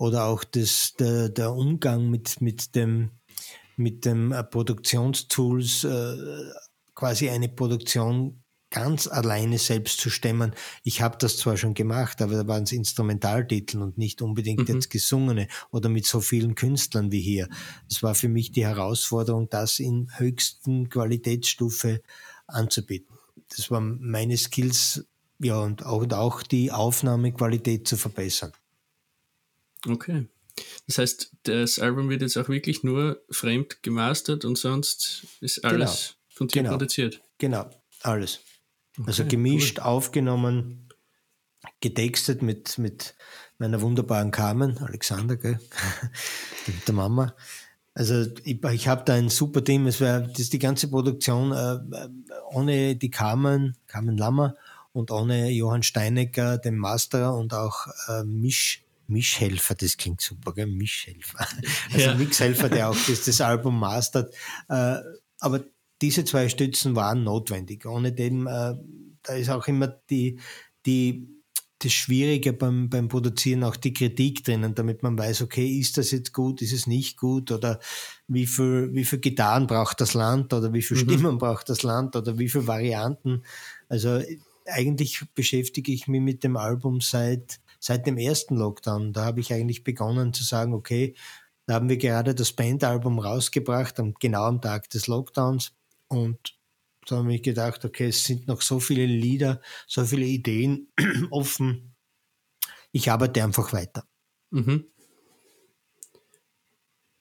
[0.00, 3.10] oder auch das, der, der Umgang mit, mit dem,
[3.76, 6.16] mit dem äh, Produktionstools, äh,
[6.94, 10.54] quasi eine Produktion ganz alleine selbst zu stemmen.
[10.84, 14.76] Ich habe das zwar schon gemacht, aber da waren es Instrumentaltitel und nicht unbedingt mhm.
[14.76, 17.48] jetzt gesungene oder mit so vielen Künstlern wie hier.
[17.90, 22.00] Das war für mich die Herausforderung, das in höchsten Qualitätsstufe
[22.54, 23.16] anzubieten.
[23.48, 25.06] Das waren meine Skills,
[25.38, 28.52] ja, und auch, und auch die Aufnahmequalität zu verbessern.
[29.88, 30.26] Okay.
[30.86, 36.16] Das heißt, das Album wird jetzt auch wirklich nur fremd gemastert und sonst ist alles
[36.26, 36.36] genau.
[36.36, 36.70] von dir genau.
[36.72, 37.22] produziert.
[37.38, 37.70] Genau,
[38.02, 38.40] alles.
[38.98, 39.84] Okay, also gemischt, cool.
[39.84, 40.88] aufgenommen,
[41.80, 43.14] getextet mit, mit
[43.58, 45.58] meiner wunderbaren Carmen, Alexander, gell?
[46.66, 47.34] mit der Mama.
[48.00, 49.86] Also ich, ich habe da ein super Team.
[49.86, 52.08] Es war das ist die ganze Produktion äh,
[52.50, 54.56] ohne die Carmen, Carmen Lammer
[54.94, 60.66] und ohne Johann Steinecker, den Master und auch äh, Misch Mischhelfer, das klingt super, gell?
[60.66, 61.46] Mischhelfer.
[61.92, 62.14] Also ja.
[62.14, 64.34] Mixhelfer, der auch das, das Album mastert.
[64.70, 64.96] Äh,
[65.38, 65.60] aber
[66.00, 67.84] diese zwei Stützen waren notwendig.
[67.84, 68.76] Ohne dem, äh,
[69.24, 70.40] da ist auch immer die,
[70.86, 71.28] die,
[71.82, 76.10] das Schwierige beim, beim Produzieren, auch die Kritik drinnen, damit man weiß, okay, ist das
[76.10, 77.80] jetzt gut, ist es nicht gut oder
[78.28, 81.02] wie viel, wie viel Gitarren braucht das Land oder wie viel mhm.
[81.02, 83.42] Stimmen braucht das Land oder wie viele Varianten.
[83.88, 84.20] Also
[84.66, 89.12] eigentlich beschäftige ich mich mit dem Album seit seit dem ersten Lockdown.
[89.12, 91.14] Da habe ich eigentlich begonnen zu sagen, okay,
[91.66, 95.72] da haben wir gerade das Bandalbum rausgebracht, genau am Tag des Lockdowns.
[96.08, 96.59] Und
[97.06, 100.92] da habe ich gedacht, okay, es sind noch so viele Lieder, so viele Ideen
[101.30, 101.94] offen.
[102.92, 104.06] Ich arbeite einfach weiter.
[104.50, 104.86] Mhm.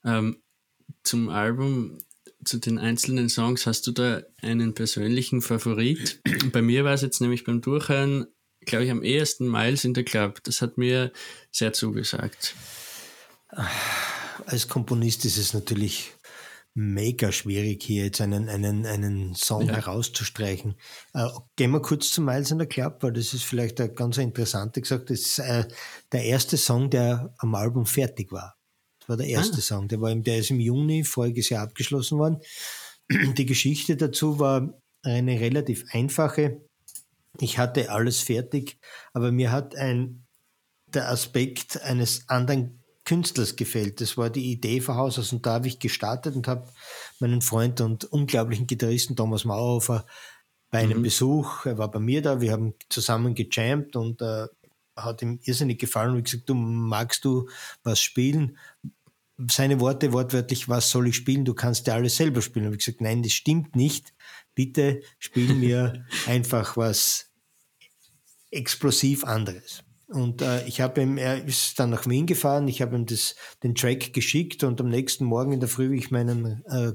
[0.03, 0.41] Ähm,
[1.03, 1.97] zum Album,
[2.43, 6.21] zu den einzelnen Songs, hast du da einen persönlichen Favorit?
[6.51, 8.27] Bei mir war es jetzt nämlich beim Durchhören
[8.65, 10.43] glaube ich, am ehesten Miles in the Club.
[10.43, 11.11] Das hat mir
[11.51, 12.55] sehr zugesagt.
[14.45, 16.11] Als Komponist ist es natürlich
[16.79, 19.75] mega schwierig, hier jetzt einen, einen, einen Song ja.
[19.75, 20.75] herauszustreichen.
[21.13, 24.17] Äh, gehen wir kurz zu Miles in the Club, weil das ist vielleicht ein ganz
[24.17, 25.09] interessante gesagt.
[25.09, 25.67] Das ist äh,
[26.13, 28.55] der erste Song, der am Album fertig war.
[28.99, 29.61] Das war der erste ah.
[29.61, 29.87] Song.
[29.89, 32.39] Der, war im, der ist im Juni voriges Jahr abgeschlossen worden.
[33.09, 36.61] Die Geschichte dazu war eine relativ einfache.
[37.39, 38.79] Ich hatte alles fertig,
[39.11, 40.25] aber mir hat ein,
[40.87, 42.78] der Aspekt eines anderen
[43.09, 44.01] Künstlers gefällt.
[44.01, 46.67] Das war die Idee von Haus aus und da habe ich gestartet und habe
[47.19, 50.05] meinen Freund und unglaublichen Gitarristen Thomas Mauerhofer
[50.69, 51.03] bei einem mhm.
[51.03, 54.45] Besuch, er war bei mir da, wir haben zusammen gejammt und äh,
[54.95, 57.49] hat ihm irrsinnig gefallen und gesagt, du magst du
[57.81, 58.59] was spielen?
[59.49, 61.45] Seine Worte wortwörtlich, was soll ich spielen?
[61.45, 62.67] Du kannst ja alles selber spielen.
[62.67, 64.13] Und ich gesagt, nein, das stimmt nicht.
[64.53, 67.31] Bitte spiel mir einfach was
[68.51, 69.83] explosiv anderes.
[70.09, 73.35] Und äh, ich habe ihm, er ist dann nach Wien gefahren, ich habe ihm das,
[73.63, 76.93] den Track geschickt und am nächsten Morgen in der Früh, wie ich meinen äh,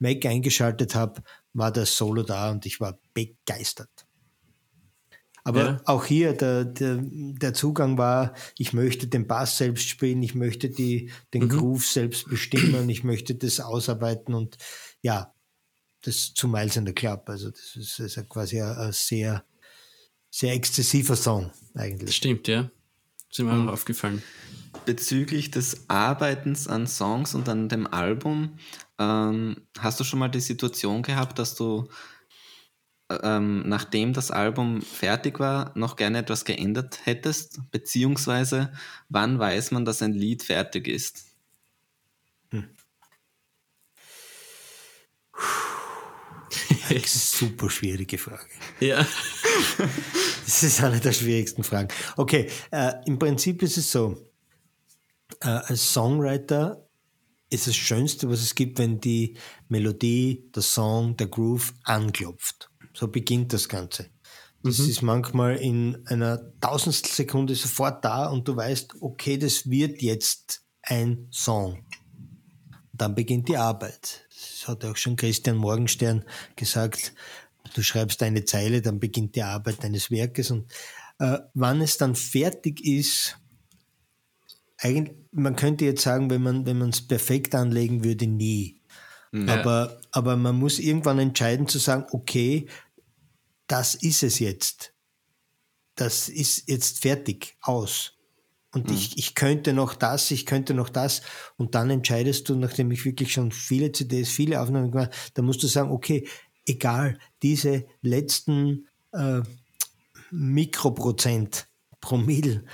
[0.00, 4.06] Mac eingeschaltet habe, war das Solo da und ich war begeistert.
[5.44, 5.80] Aber ja.
[5.86, 10.68] auch hier, der, der, der Zugang war, ich möchte den Bass selbst spielen, ich möchte
[10.68, 11.48] die, den mhm.
[11.48, 14.58] Groove selbst bestimmen, ich möchte das ausarbeiten und
[15.02, 15.32] ja,
[16.02, 17.28] das zu Miles in the Club.
[17.28, 19.44] Also das ist, ist quasi ein, ein, sehr,
[20.30, 22.16] sehr exzessiver Song eigentlich.
[22.16, 22.70] Stimmt, ja.
[23.28, 23.68] Das ist mir mhm.
[23.68, 24.22] auch aufgefallen.
[24.86, 28.58] Bezüglich des Arbeitens an Songs und an dem Album,
[28.98, 31.88] ähm, hast du schon mal die Situation gehabt, dass du
[33.22, 37.60] ähm, nachdem das Album fertig war, noch gerne etwas geändert hättest?
[37.72, 38.72] Beziehungsweise,
[39.08, 41.24] wann weiß man, dass ein Lied fertig ist?
[42.50, 42.68] Hm.
[47.06, 48.46] Super schwierige Frage.
[48.80, 49.06] Ja.
[50.44, 51.88] Das ist eine der schwierigsten Fragen.
[52.16, 54.16] Okay, äh, im Prinzip ist es so,
[55.42, 56.88] äh, als Songwriter
[57.50, 59.36] ist das Schönste, was es gibt, wenn die
[59.68, 62.68] Melodie, der Song, der Groove anklopft.
[62.94, 64.10] So beginnt das Ganze.
[64.62, 64.88] Das mhm.
[64.90, 70.62] ist manchmal in einer tausendstel Sekunde sofort da und du weißt, okay, das wird jetzt
[70.82, 71.84] ein Song.
[72.92, 74.26] Dann beginnt die Arbeit.
[74.60, 76.22] Das hat auch schon Christian Morgenstern
[76.54, 77.14] gesagt.
[77.74, 80.50] Du schreibst eine Zeile, dann beginnt die Arbeit deines Werkes.
[80.50, 80.70] Und
[81.18, 83.38] äh, wann es dann fertig ist,
[84.76, 88.82] eigentlich, man könnte jetzt sagen, wenn man wenn es perfekt anlegen würde, nie.
[89.32, 89.60] Ja.
[89.60, 92.66] Aber, aber man muss irgendwann entscheiden zu sagen, okay,
[93.66, 94.92] das ist es jetzt.
[95.94, 98.12] Das ist jetzt fertig, aus.
[98.72, 98.94] Und mhm.
[98.94, 101.22] ich, ich könnte noch das, ich könnte noch das.
[101.56, 105.44] Und dann entscheidest du, nachdem ich wirklich schon viele CDs, viele Aufnahmen gemacht habe, dann
[105.44, 106.28] musst du sagen, okay,
[106.66, 109.40] egal, diese letzten äh,
[110.30, 111.68] Mikroprozent,
[112.00, 112.64] Promille,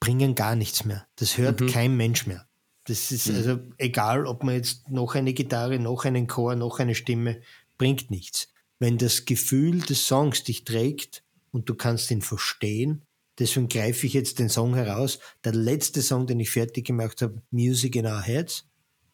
[0.00, 1.06] bringen gar nichts mehr.
[1.16, 1.68] Das hört mhm.
[1.68, 2.46] kein Mensch mehr.
[2.84, 3.36] Das ist mhm.
[3.36, 7.40] also egal, ob man jetzt noch eine Gitarre, noch einen Chor, noch eine Stimme,
[7.78, 13.02] bringt nichts wenn das Gefühl des Songs dich trägt und du kannst ihn verstehen.
[13.38, 15.18] Deswegen greife ich jetzt den Song heraus.
[15.44, 18.66] Der letzte Song, den ich fertig gemacht habe, Music in Our Heads.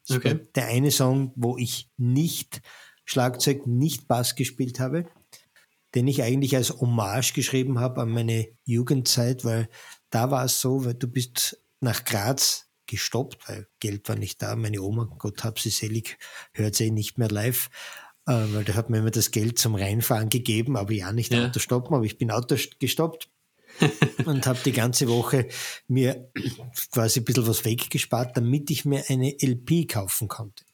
[0.09, 0.41] Okay.
[0.55, 2.63] Der eine Song, wo ich nicht
[3.05, 5.07] Schlagzeug, nicht Bass gespielt habe,
[5.95, 9.69] den ich eigentlich als Hommage geschrieben habe an meine Jugendzeit, weil
[10.11, 14.55] da war es so, weil du bist nach Graz gestoppt, weil Geld war nicht da.
[14.57, 16.19] Meine Oma, Gott hab sie selig,
[16.53, 17.71] hört sie nicht mehr live.
[18.27, 21.47] Äh, weil der hat mir immer das Geld zum Reinfahren gegeben, aber ja, nicht ja.
[21.47, 23.29] Auto stoppen, aber ich bin Auto gestoppt
[24.25, 25.49] und habe die ganze Woche
[25.89, 26.31] mir
[26.93, 30.65] quasi ein bisschen was weggespart, damit ich mir eine LP kaufen konnte.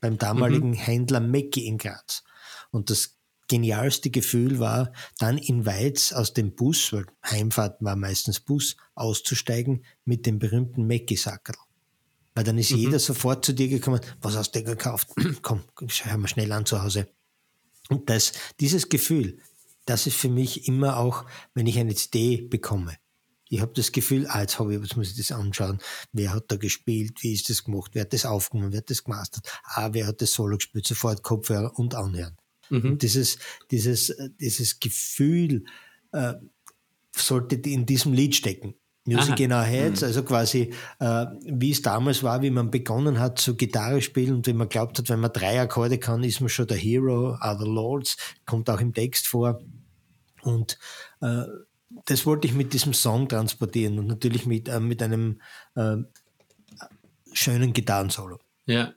[0.00, 0.74] Beim damaligen mhm.
[0.74, 2.22] Händler Mecki in Graz.
[2.70, 3.18] Und das
[3.48, 9.84] genialste Gefühl war, dann in Weiz aus dem Bus, weil Heimfahrt war meistens Bus, auszusteigen
[10.04, 11.56] mit dem berühmten Mecki-Sackerl.
[12.34, 12.78] Weil dann ist mhm.
[12.78, 15.08] jeder sofort zu dir gekommen, was hast du gekauft?
[15.42, 17.08] Komm, schau mal schnell an zu Hause.
[17.88, 19.40] Und das, dieses Gefühl,
[19.88, 21.24] das ist für mich immer auch,
[21.54, 22.96] wenn ich eine CD bekomme.
[23.48, 25.78] Ich habe das Gefühl, ah, jetzt habe ich, jetzt muss ich das anschauen.
[26.12, 27.22] Wer hat da gespielt?
[27.22, 27.92] Wie ist das gemacht?
[27.94, 28.72] Wer hat das aufgenommen?
[28.72, 29.50] Wer hat das gemastert?
[29.64, 30.86] Ah, wer hat das Solo gespielt?
[30.86, 32.36] Sofort Kopfhörer und anhören.
[32.68, 32.92] Mhm.
[32.92, 33.38] Und dieses,
[33.70, 35.64] dieses, dieses Gefühl
[36.12, 36.34] äh,
[37.16, 38.74] sollte in diesem Lied stecken.
[39.06, 39.42] Music Aha.
[39.42, 40.06] in Our Heads, mhm.
[40.06, 44.46] also quasi äh, wie es damals war, wie man begonnen hat zu Gitarre spielen und
[44.46, 47.66] wie man glaubt hat, wenn man drei Akkorde kann, ist man schon der Hero, Other
[47.66, 49.60] Lords, kommt auch im Text vor.
[50.42, 50.78] Und
[51.20, 51.44] äh,
[52.04, 55.40] das wollte ich mit diesem Song transportieren und natürlich mit, äh, mit einem
[55.74, 55.96] äh,
[57.32, 58.38] schönen Gitarrensolo.
[58.66, 58.92] Ja.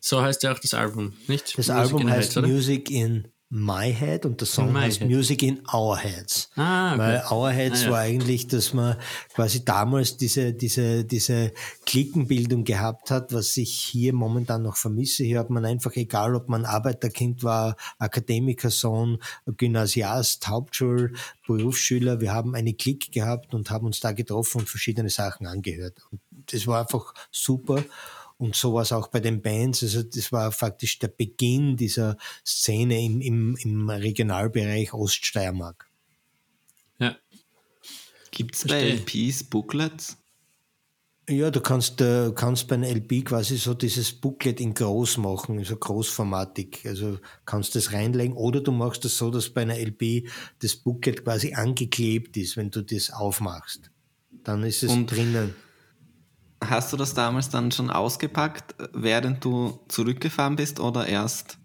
[0.00, 1.56] So heißt ja auch das Album, nicht?
[1.58, 5.08] Das Music Album heißt Heads, Music in My Head und der Song heißt Head.
[5.08, 6.50] Music in Our Heads.
[6.56, 6.98] Ah, okay.
[6.98, 7.90] Weil Our Heads ah, ja.
[7.92, 8.96] war eigentlich, dass man
[9.32, 11.52] quasi damals diese, diese, diese
[11.86, 15.22] Klickenbildung gehabt hat, was ich hier momentan noch vermisse.
[15.22, 21.14] Hier hat man einfach, egal ob man Arbeiterkind war, Akademikersohn, Gymnasiast, Hauptschul,
[21.46, 26.02] Berufsschüler, wir haben eine Klick gehabt und haben uns da getroffen und verschiedene Sachen angehört.
[26.10, 26.20] Und
[26.52, 27.84] das war einfach super.
[28.36, 29.82] Und so war es auch bei den Bands.
[29.82, 35.88] Also das war faktisch der Beginn dieser Szene im, im, im Regionalbereich Oststeiermark.
[36.98, 37.16] Ja.
[38.30, 40.16] Gibt es bei LPs Booklets?
[41.28, 45.58] Ja, du kannst, äh, kannst bei einer LP quasi so dieses Booklet in groß machen,
[45.58, 46.82] also großformatig.
[46.84, 51.24] Also kannst das reinlegen oder du machst das so, dass bei einer LP das Booklet
[51.24, 53.90] quasi angeklebt ist, wenn du das aufmachst.
[54.42, 55.54] Dann ist es Und drinnen.
[56.70, 61.58] Hast du das damals dann schon ausgepackt, während du zurückgefahren bist oder erst?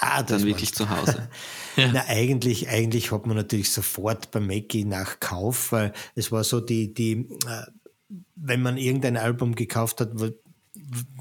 [0.00, 1.28] ah, dann wirklich zu Hause?
[1.76, 1.90] ja.
[1.92, 6.60] Na, eigentlich, eigentlich hat man natürlich sofort bei Mackie nach Kauf, weil es war so
[6.60, 10.30] die, die, äh, wenn man irgendein Album gekauft hat, wo,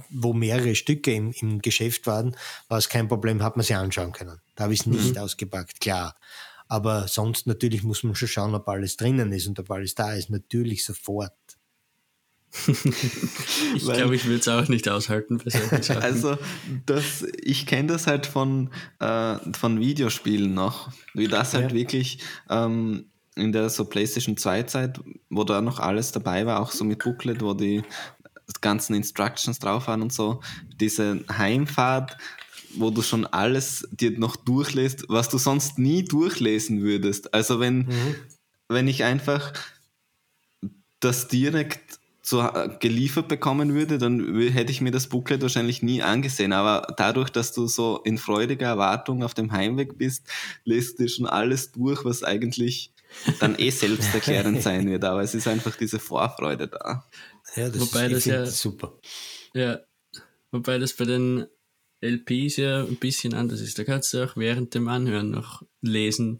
[0.09, 2.35] wo mehrere Stücke im, im Geschäft waren,
[2.67, 4.39] war es kein Problem, hat man sie anschauen können.
[4.55, 5.21] Da habe ich es nicht mhm.
[5.21, 6.15] ausgepackt, klar.
[6.67, 10.13] Aber sonst natürlich muss man schon schauen, ob alles drinnen ist und ob alles da
[10.13, 10.29] ist.
[10.29, 11.33] Natürlich sofort.
[13.75, 15.41] ich glaube, ich würde es auch nicht aushalten.
[16.01, 16.37] also,
[16.85, 21.77] das, ich kenne das halt von, äh, von Videospielen noch, wie das halt ja.
[21.77, 26.71] wirklich ähm, in der so PlayStation 2 Zeit, wo da noch alles dabei war, auch
[26.71, 27.83] so mit Booklet, wo die
[28.59, 30.41] ganzen Instructions drauf waren und so,
[30.79, 32.17] diese Heimfahrt,
[32.75, 37.33] wo du schon alles dir noch durchlässt, was du sonst nie durchlesen würdest.
[37.33, 38.15] Also wenn, mhm.
[38.67, 39.53] wenn ich einfach
[40.99, 42.00] das direkt
[42.31, 46.53] so geliefert bekommen würde, dann hätte ich mir das Booklet wahrscheinlich nie angesehen.
[46.53, 50.25] Aber dadurch, dass du so in freudiger Erwartung auf dem Heimweg bist,
[50.63, 52.93] lässt du dir schon alles durch, was eigentlich
[53.41, 55.03] dann eh selbsterklärend sein wird.
[55.03, 57.05] Aber es ist einfach diese Vorfreude da.
[57.55, 58.97] Ja, das Wobei ist, das ja super.
[59.53, 59.81] Ja,
[60.51, 61.47] wobei das bei den
[61.99, 63.77] LPs ja ein bisschen anders ist.
[63.77, 66.39] Da kannst du auch während dem Anhören noch lesen.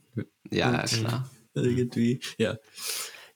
[0.50, 1.30] Ja, klar.
[1.54, 2.58] Irgendwie, ja.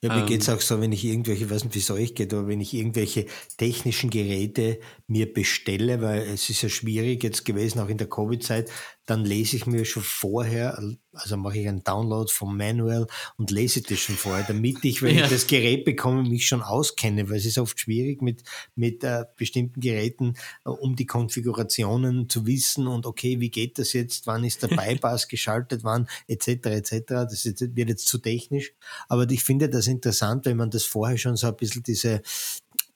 [0.02, 1.90] Ja, mir ähm, geht es auch so, wenn ich irgendwelche, ich weiß nicht, wie es
[1.90, 7.22] euch geht, aber wenn ich irgendwelche technischen Geräte mir bestelle, weil es ist ja schwierig
[7.24, 8.70] jetzt gewesen, auch in der Covid-Zeit,
[9.06, 10.78] dann lese ich mir schon vorher,
[11.12, 15.16] also mache ich einen Download vom Manual und lese das schon vorher, damit ich, wenn
[15.16, 15.24] ja.
[15.24, 18.42] ich das Gerät bekomme, mich schon auskenne, weil es ist oft schwierig mit,
[18.74, 23.92] mit äh, bestimmten Geräten, äh, um die Konfigurationen zu wissen und okay, wie geht das
[23.92, 27.02] jetzt, wann ist der Bypass geschaltet, wann, etc., etc.
[27.08, 28.74] Das wird jetzt zu technisch,
[29.08, 32.22] aber ich finde das interessant, wenn man das vorher schon so ein bisschen diese,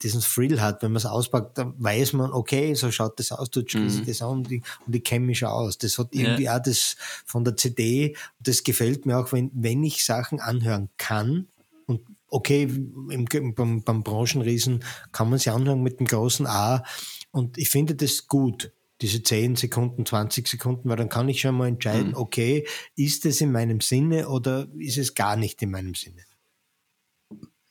[0.02, 3.50] diesen Thrill hat, wenn man es auspackt, dann weiß man, okay, so schaut das aus,
[3.50, 4.06] du schließt mhm.
[4.06, 5.78] das an und ich, und ich kenne mich schon aus.
[5.78, 6.56] Das hat irgendwie ja.
[6.56, 11.48] auch das von der CD, das gefällt mir auch, wenn, wenn ich Sachen anhören kann
[11.86, 16.84] und okay, im, beim, beim Branchenriesen kann man sie anhören mit dem großen A
[17.30, 21.56] und ich finde das gut diese 10 Sekunden, 20 Sekunden, weil dann kann ich schon
[21.56, 22.16] mal entscheiden, mhm.
[22.16, 26.22] okay, ist es in meinem Sinne oder ist es gar nicht in meinem Sinne?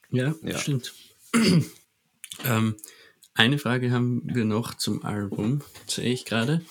[0.10, 0.58] Ja, ja.
[0.58, 0.94] stimmt.
[2.45, 2.75] Ähm,
[3.34, 6.62] eine Frage haben wir noch zum Album, sehe ich gerade.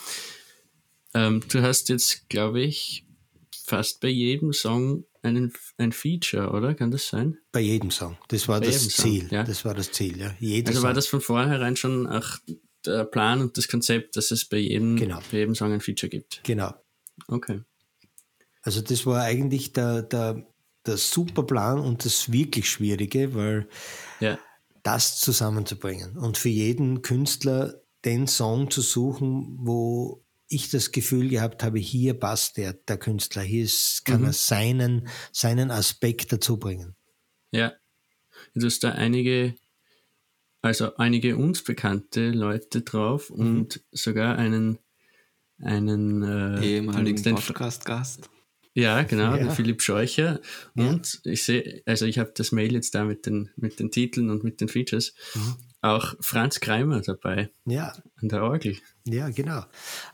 [1.15, 3.07] Ähm, du hast jetzt, glaube ich,
[3.65, 6.75] fast bei jedem Song einen, ein Feature, oder?
[6.75, 7.39] Kann das sein?
[7.53, 8.17] Bei jedem Song.
[8.29, 9.23] Das war bei das Ziel.
[9.23, 9.45] Song, ja.
[9.45, 10.35] Das war das Ziel, ja.
[10.39, 12.39] Jeder also war das von vornherein schon auch
[12.85, 15.21] der Plan und das Konzept, dass es bei jedem, genau.
[15.31, 16.43] bei jedem Song ein Feature gibt?
[16.45, 16.75] Genau.
[17.27, 17.63] Okay.
[18.63, 20.47] Also das war eigentlich der, der,
[20.87, 23.69] der super Plan und das wirklich Schwierige, weil
[24.21, 24.39] ja
[24.83, 31.63] das zusammenzubringen und für jeden Künstler den Song zu suchen, wo ich das Gefühl gehabt
[31.63, 34.29] habe, hier passt der, der Künstler, hier ist, kann mhm.
[34.29, 36.97] er seinen, seinen Aspekt dazu bringen.
[37.51, 37.73] Ja,
[38.55, 39.55] du hast da einige,
[40.63, 43.37] also einige uns bekannte Leute drauf mhm.
[43.37, 44.79] und sogar einen,
[45.59, 48.31] einen äh, ehemaligen Podcast-Gast.
[48.79, 49.51] Ja, genau, ja.
[49.51, 50.41] Philipp Scheucher.
[50.77, 51.33] Und ja.
[51.33, 54.45] ich sehe, also ich habe das Mail jetzt da mit den, mit den Titeln und
[54.45, 55.15] mit den Features.
[55.35, 55.57] Mhm.
[55.81, 57.51] Auch Franz Kreimer dabei.
[57.67, 57.93] Ja.
[58.23, 58.77] An der Orgel.
[59.13, 59.63] Ja, genau.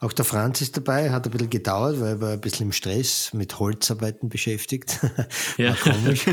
[0.00, 2.72] Auch der Franz ist dabei, hat ein bisschen gedauert, weil er war ein bisschen im
[2.72, 5.00] Stress mit Holzarbeiten beschäftigt.
[5.56, 5.74] Ja.
[5.74, 6.26] komisch.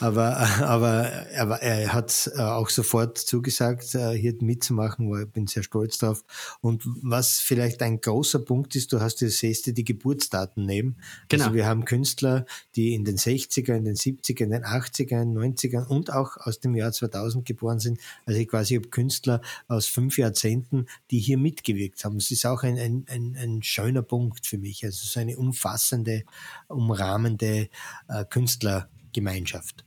[0.00, 5.62] aber, aber, aber er hat auch sofort zugesagt, äh, hier mitzumachen, weil ich bin sehr
[5.62, 6.24] stolz drauf.
[6.60, 10.96] Und was vielleicht ein großer Punkt ist, du hast ja siehst die Geburtsdaten neben.
[11.28, 11.44] Genau.
[11.44, 15.34] Also wir haben Künstler, die in den 60er, in den 70er, in den 80er, in
[15.34, 18.00] den 90er und auch aus dem Jahr 2000 geboren sind.
[18.26, 22.16] Also ich quasi habe Künstler aus fünf Jahrzehnten, die hier mitgewirkt gelegt haben.
[22.16, 24.84] Es ist auch ein, ein, ein, ein schöner Punkt für mich.
[24.84, 26.24] Also so eine umfassende,
[26.68, 27.68] umrahmende
[28.08, 29.84] äh, Künstlergemeinschaft.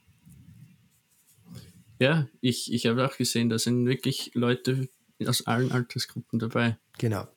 [2.00, 4.90] Ja, ich, ich habe auch gesehen, da sind wirklich Leute
[5.26, 6.78] aus allen Altersgruppen dabei.
[7.00, 7.28] Genau.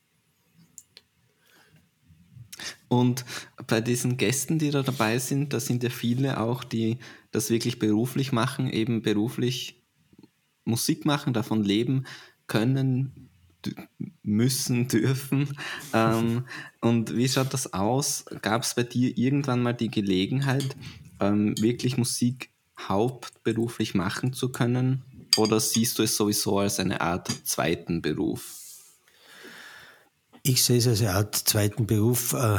[2.89, 3.25] Und
[3.67, 6.99] bei diesen Gästen, die da dabei sind, da sind ja viele auch, die
[7.31, 9.83] das wirklich beruflich machen, eben beruflich
[10.65, 12.05] Musik machen, davon leben
[12.47, 13.30] können
[14.23, 15.57] müssen, dürfen.
[15.93, 16.47] Ähm,
[16.81, 18.25] und wie schaut das aus?
[18.43, 20.77] Gab es bei dir irgendwann mal die Gelegenheit,
[21.21, 25.03] ähm, wirklich Musik hauptberuflich machen zu können?
[25.37, 28.57] Oder siehst du es sowieso als eine Art zweiten Beruf?
[30.43, 32.59] Ich sehe es als eine Art zweiten Beruf äh,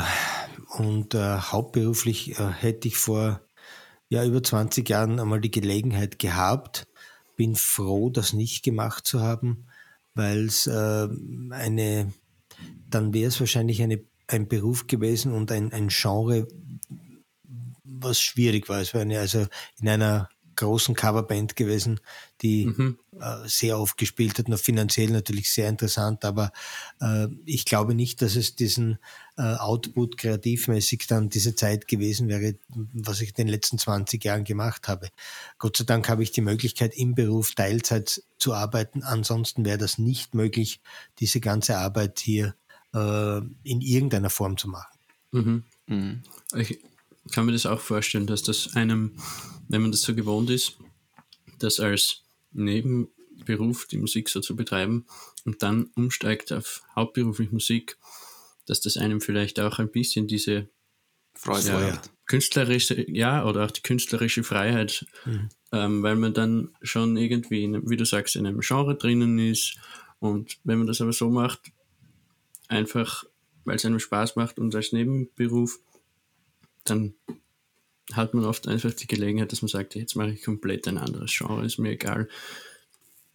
[0.78, 3.42] und äh, hauptberuflich äh, hätte ich vor
[4.10, 6.86] ja, über 20 Jahren einmal die Gelegenheit gehabt.
[7.38, 9.66] Bin froh, das nicht gemacht zu haben
[10.14, 11.08] weil es äh,
[11.52, 12.14] eine,
[12.90, 16.48] dann wäre es wahrscheinlich eine, ein Beruf gewesen und ein, ein Genre,
[17.84, 18.82] was schwierig war.
[18.82, 19.46] Es war eine, also
[19.80, 22.00] in einer großen Coverband gewesen,
[22.42, 22.98] die mhm.
[23.20, 26.52] äh, sehr oft gespielt hat, noch finanziell natürlich sehr interessant, aber
[27.00, 28.98] äh, ich glaube nicht, dass es diesen
[29.38, 32.56] äh, Output kreativmäßig dann diese Zeit gewesen wäre,
[32.94, 35.10] was ich in den letzten 20 Jahren gemacht habe.
[35.58, 39.04] Gott sei Dank habe ich die Möglichkeit, im Beruf Teilzeit zu arbeiten.
[39.04, 40.82] Ansonsten wäre das nicht möglich,
[41.20, 42.56] diese ganze Arbeit hier
[42.94, 44.98] äh, in irgendeiner Form zu machen.
[45.32, 45.64] Mhm.
[45.88, 46.24] Mhm.
[46.56, 46.80] Ich
[47.32, 49.16] kann mir das auch vorstellen, dass das einem
[49.72, 50.78] wenn man das so gewohnt ist,
[51.60, 55.06] das als Nebenberuf die Musik so zu betreiben
[55.46, 57.98] und dann umsteigt auf hauptberuflich Musik,
[58.66, 60.68] dass das einem vielleicht auch ein bisschen diese
[61.34, 65.50] Freude ja, künstlerische, ja, oder auch die künstlerische Freiheit, mhm.
[65.72, 69.78] ähm, weil man dann schon irgendwie, in, wie du sagst, in einem Genre drinnen ist
[70.20, 71.72] und wenn man das aber so macht,
[72.68, 73.24] einfach
[73.64, 75.80] weil es einem Spaß macht und als Nebenberuf,
[76.84, 77.14] dann
[78.14, 81.32] hat man oft einfach die Gelegenheit, dass man sagt, jetzt mache ich komplett ein anderes
[81.36, 82.28] Genre, ist mir egal.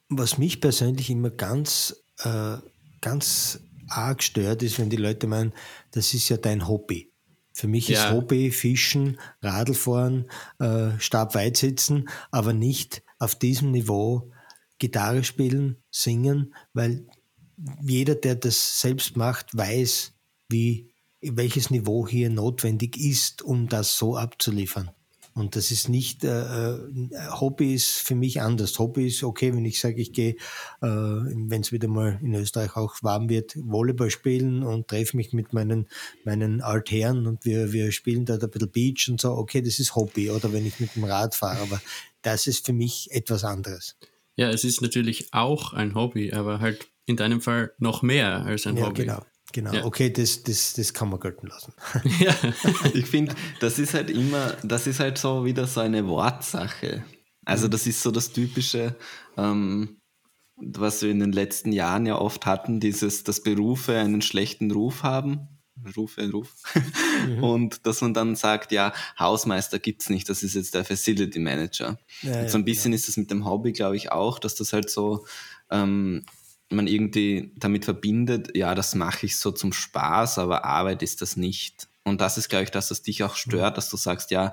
[0.09, 2.59] Was mich persönlich immer ganz, äh,
[3.01, 5.53] ganz arg stört, ist, wenn die Leute meinen,
[5.92, 7.11] das ist ja dein Hobby.
[7.53, 8.05] Für mich ja.
[8.05, 10.28] ist Hobby Fischen, Radlfahren,
[10.59, 14.30] äh, stabweit sitzen, aber nicht auf diesem Niveau
[14.78, 17.07] Gitarre spielen, singen, weil
[17.80, 20.12] jeder, der das selbst macht, weiß,
[20.51, 24.90] wie welches Niveau hier notwendig ist, um das so abzuliefern.
[25.36, 26.78] Und das ist nicht, äh, äh,
[27.30, 28.78] Hobby ist für mich anders.
[28.78, 30.36] Hobby ist okay, wenn ich sage, ich gehe,
[30.80, 35.34] äh, wenn es wieder mal in Österreich auch warm wird, Volleyball spielen und treffe mich
[35.34, 35.88] mit meinen,
[36.24, 39.94] meinen Altherren und wir, wir spielen da ein bisschen Beach und so, okay, das ist
[39.94, 40.30] Hobby.
[40.30, 41.82] Oder wenn ich mit dem Rad fahre, aber
[42.22, 43.98] das ist für mich etwas anderes.
[44.36, 48.66] Ja, es ist natürlich auch ein Hobby, aber halt in deinem Fall noch mehr als
[48.66, 49.02] ein ja, Hobby.
[49.02, 49.22] Genau.
[49.57, 49.84] Genau, ja.
[49.86, 51.72] okay, das, das, das kann man gelten lassen.
[52.20, 52.34] ja,
[52.92, 57.02] ich finde, das ist halt immer, das ist halt so wieder so eine Wortsache.
[57.46, 57.70] Also mhm.
[57.70, 58.96] das ist so das Typische,
[59.38, 59.96] ähm,
[60.57, 65.02] was wir in den letzten Jahren ja oft hatten, dieses, dass Berufe einen schlechten Ruf
[65.02, 65.48] haben.
[65.96, 66.52] Rufe, Ruf.
[67.26, 67.42] Mhm.
[67.42, 71.38] Und dass man dann sagt, ja, Hausmeister gibt es nicht, das ist jetzt der Facility
[71.38, 71.98] Manager.
[72.20, 72.96] Ja, so ein bisschen ja.
[72.96, 75.24] ist es mit dem Hobby, glaube ich, auch, dass das halt so
[75.70, 76.26] ähm,
[76.70, 81.36] man irgendwie damit verbindet, ja, das mache ich so zum Spaß, aber Arbeit ist das
[81.36, 81.88] nicht.
[82.04, 84.52] Und das ist, glaube ich, dass das dich auch stört, dass du sagst, ja,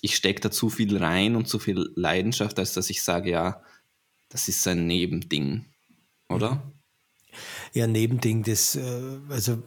[0.00, 3.62] ich stecke da zu viel rein und zu viel Leidenschaft, als dass ich sage, ja,
[4.28, 5.64] das ist ein Nebending,
[6.28, 6.72] oder?
[7.72, 9.62] Ja, Nebending, das, äh, also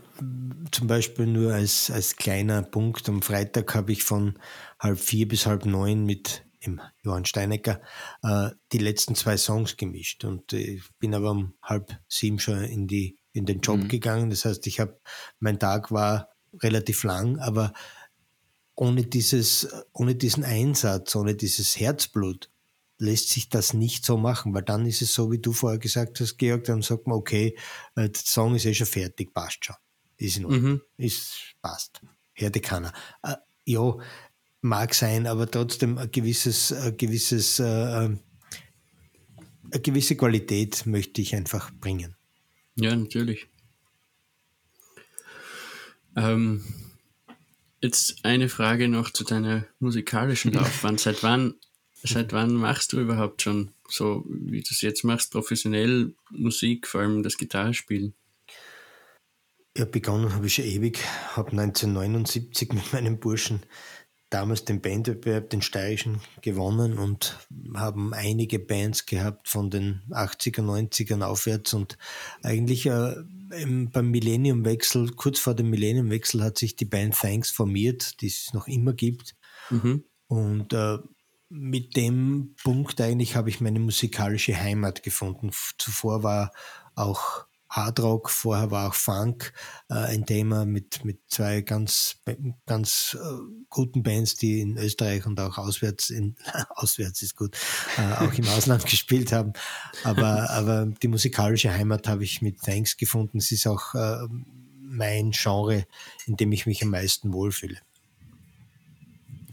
[0.72, 4.38] zum Beispiel nur als, als kleiner Punkt, am Freitag habe ich von
[4.80, 7.82] halb vier bis halb neun mit im Johann Steinecker,
[8.24, 10.24] äh, die letzten zwei Songs gemischt.
[10.24, 13.88] Und ich bin aber um halb sieben schon in, die, in den Job mhm.
[13.88, 14.30] gegangen.
[14.30, 15.00] Das heißt, ich habe,
[15.40, 16.30] mein Tag war
[16.62, 17.74] relativ lang, aber
[18.76, 22.50] ohne, dieses, ohne diesen Einsatz, ohne dieses Herzblut,
[22.98, 26.20] lässt sich das nicht so machen, weil dann ist es so, wie du vorher gesagt
[26.20, 27.58] hast, Georg, dann sagt man, okay,
[27.96, 29.76] äh, der Song ist eh schon fertig, passt schon.
[30.18, 30.62] Ist in Ordnung.
[30.62, 30.82] Mhm.
[30.98, 32.02] Ist, passt.
[32.34, 32.94] Herde keiner.
[33.24, 33.96] Äh, ja,
[34.62, 37.66] mag sein, aber trotzdem ein gewisses, ein gewisses, äh,
[38.06, 38.20] ähm,
[39.72, 42.16] eine gewisse Qualität möchte ich einfach bringen.
[42.76, 43.48] Ja, natürlich.
[46.16, 46.64] Ähm,
[47.82, 50.98] jetzt eine Frage noch zu deiner musikalischen Laufbahn.
[50.98, 51.56] seit wann,
[52.04, 57.02] seit wann machst du überhaupt schon so, wie du es jetzt machst, professionell Musik, vor
[57.02, 58.14] allem das Gitarrespielen?
[59.78, 61.00] Ja, begonnen habe ich schon ewig,
[61.36, 63.62] habe 1979 mit meinem Burschen
[64.32, 67.38] damals den Bandwettbewerb, den steirischen, gewonnen und
[67.76, 71.98] haben einige Bands gehabt von den 80er, 90ern aufwärts und
[72.42, 73.14] eigentlich äh,
[73.92, 78.68] beim Millenniumwechsel, kurz vor dem Millenniumwechsel hat sich die Band Thanks formiert, die es noch
[78.68, 79.36] immer gibt.
[79.70, 80.06] Mhm.
[80.28, 80.98] Und äh,
[81.50, 85.52] mit dem Punkt eigentlich habe ich meine musikalische Heimat gefunden.
[85.78, 86.54] Zuvor war
[86.96, 89.54] auch Hardrock, vorher war auch Funk
[89.90, 92.18] äh, ein Thema mit, mit zwei ganz,
[92.66, 93.38] ganz äh,
[93.70, 96.36] guten Bands, die in Österreich und auch auswärts, in,
[96.76, 97.58] auswärts ist gut,
[97.98, 99.54] äh, auch im Ausland gespielt haben.
[100.04, 103.38] Aber, aber die musikalische Heimat habe ich mit Thanks gefunden.
[103.38, 104.28] Es ist auch äh,
[104.82, 105.86] mein Genre,
[106.26, 107.78] in dem ich mich am meisten wohlfühle.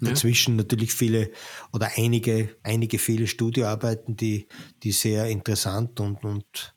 [0.01, 0.11] Ja.
[0.11, 1.31] Dazwischen natürlich viele
[1.73, 4.49] oder einige, einige viele Studioarbeiten, die,
[4.83, 6.75] die sehr interessant und, und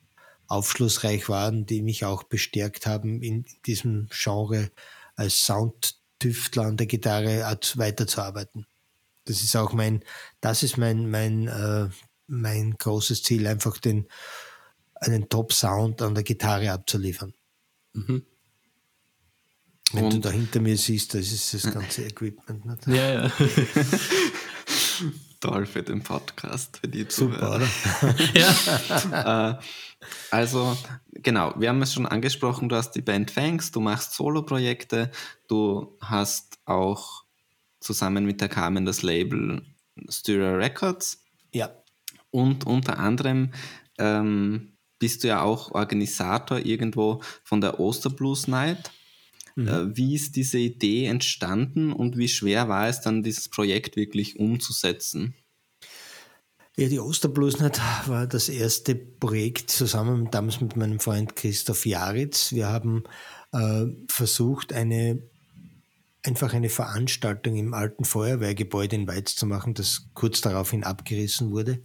[0.51, 4.71] aufschlussreich waren, die mich auch bestärkt haben, in diesem Genre
[5.15, 8.65] als Soundtüftler an der Gitarre weiterzuarbeiten.
[9.25, 10.03] Das ist auch mein,
[10.41, 11.89] das ist mein, mein, äh,
[12.27, 14.07] mein großes Ziel, einfach den,
[14.95, 17.33] einen Top-Sound an der Gitarre abzuliefern.
[17.93, 18.25] Mhm.
[19.93, 22.65] Wenn und du da hinter mir siehst, das ist das ganze Equipment.
[22.65, 22.97] Nicht?
[22.97, 23.31] Ja, ja.
[25.41, 27.67] Toll für den Podcast, für die Super, Zuhörer.
[29.59, 29.59] Äh,
[30.31, 30.77] also,
[31.13, 35.11] genau, wir haben es schon angesprochen, du hast die Band Fangs, du machst Solo-Projekte,
[35.47, 37.23] du hast auch
[37.79, 39.61] zusammen mit der Carmen das Label
[40.09, 41.23] Styria Records.
[41.53, 41.69] Ja.
[42.29, 43.51] Und unter anderem
[43.97, 48.91] ähm, bist du ja auch Organisator irgendwo von der Osterblues Night.
[49.55, 49.67] Mhm.
[49.67, 54.39] Äh, wie ist diese Idee entstanden und wie schwer war es dann, dieses Projekt wirklich
[54.39, 55.35] umzusetzen?
[56.77, 62.53] Ja, die Osterblues Night war das erste Projekt zusammen damals mit meinem Freund Christoph Jaritz.
[62.53, 63.03] Wir haben
[63.51, 65.21] äh, versucht, eine
[66.23, 71.83] einfach eine Veranstaltung im alten Feuerwehrgebäude in Weiz zu machen, das kurz daraufhin abgerissen wurde.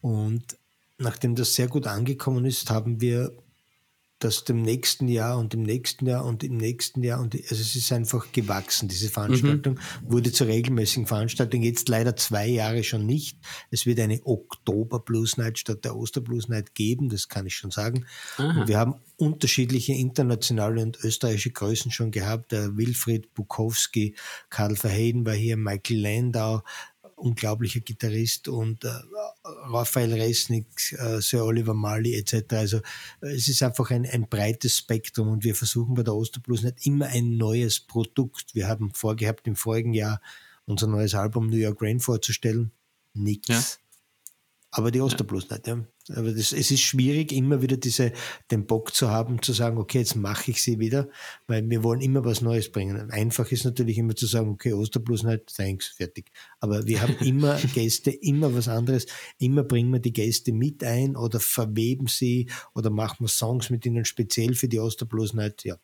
[0.00, 0.56] Und
[0.98, 3.32] nachdem das sehr gut angekommen ist, haben wir
[4.24, 7.76] das dem nächsten Jahr und im nächsten Jahr und im nächsten Jahr und also es
[7.76, 8.88] ist einfach gewachsen.
[8.88, 10.12] Diese Veranstaltung mhm.
[10.12, 13.38] wurde zur regelmäßigen Veranstaltung, jetzt leider zwei Jahre schon nicht.
[13.70, 17.54] Es wird eine Oktober Blues Night statt der Oster Blues Night geben, das kann ich
[17.54, 18.06] schon sagen.
[18.38, 22.52] wir haben unterschiedliche internationale und österreichische Größen schon gehabt.
[22.52, 24.14] Der Wilfried Bukowski,
[24.50, 26.62] Karl Verheyden war hier, Michael Landau,
[27.16, 28.90] unglaublicher Gitarrist und äh,
[29.44, 32.52] Raphael Resnick, äh, Sir Oliver Marley etc.
[32.54, 32.76] Also
[33.20, 36.86] äh, es ist einfach ein, ein breites Spektrum und wir versuchen bei der Osterblues nicht
[36.86, 38.54] immer ein neues Produkt.
[38.54, 40.20] Wir haben vorgehabt im vorigen Jahr
[40.66, 42.72] unser neues Album New York Rain vorzustellen.
[43.12, 43.48] Nichts.
[43.48, 43.62] Ja.
[44.70, 45.84] Aber die Osterblues nicht, ja.
[46.10, 48.12] Aber das, es ist schwierig, immer wieder diese,
[48.50, 51.08] den Bock zu haben, zu sagen, okay, jetzt mache ich sie wieder,
[51.46, 53.10] weil wir wollen immer was Neues bringen.
[53.10, 56.30] Einfach ist natürlich immer zu sagen, okay, Osterblues nicht, thanks, fertig.
[56.60, 59.06] Aber wir haben immer Gäste, immer was anderes.
[59.38, 63.86] Immer bringen wir die Gäste mit ein oder verweben sie oder machen wir Songs mit
[63.86, 65.76] ihnen speziell für die Osterblues Night, ja.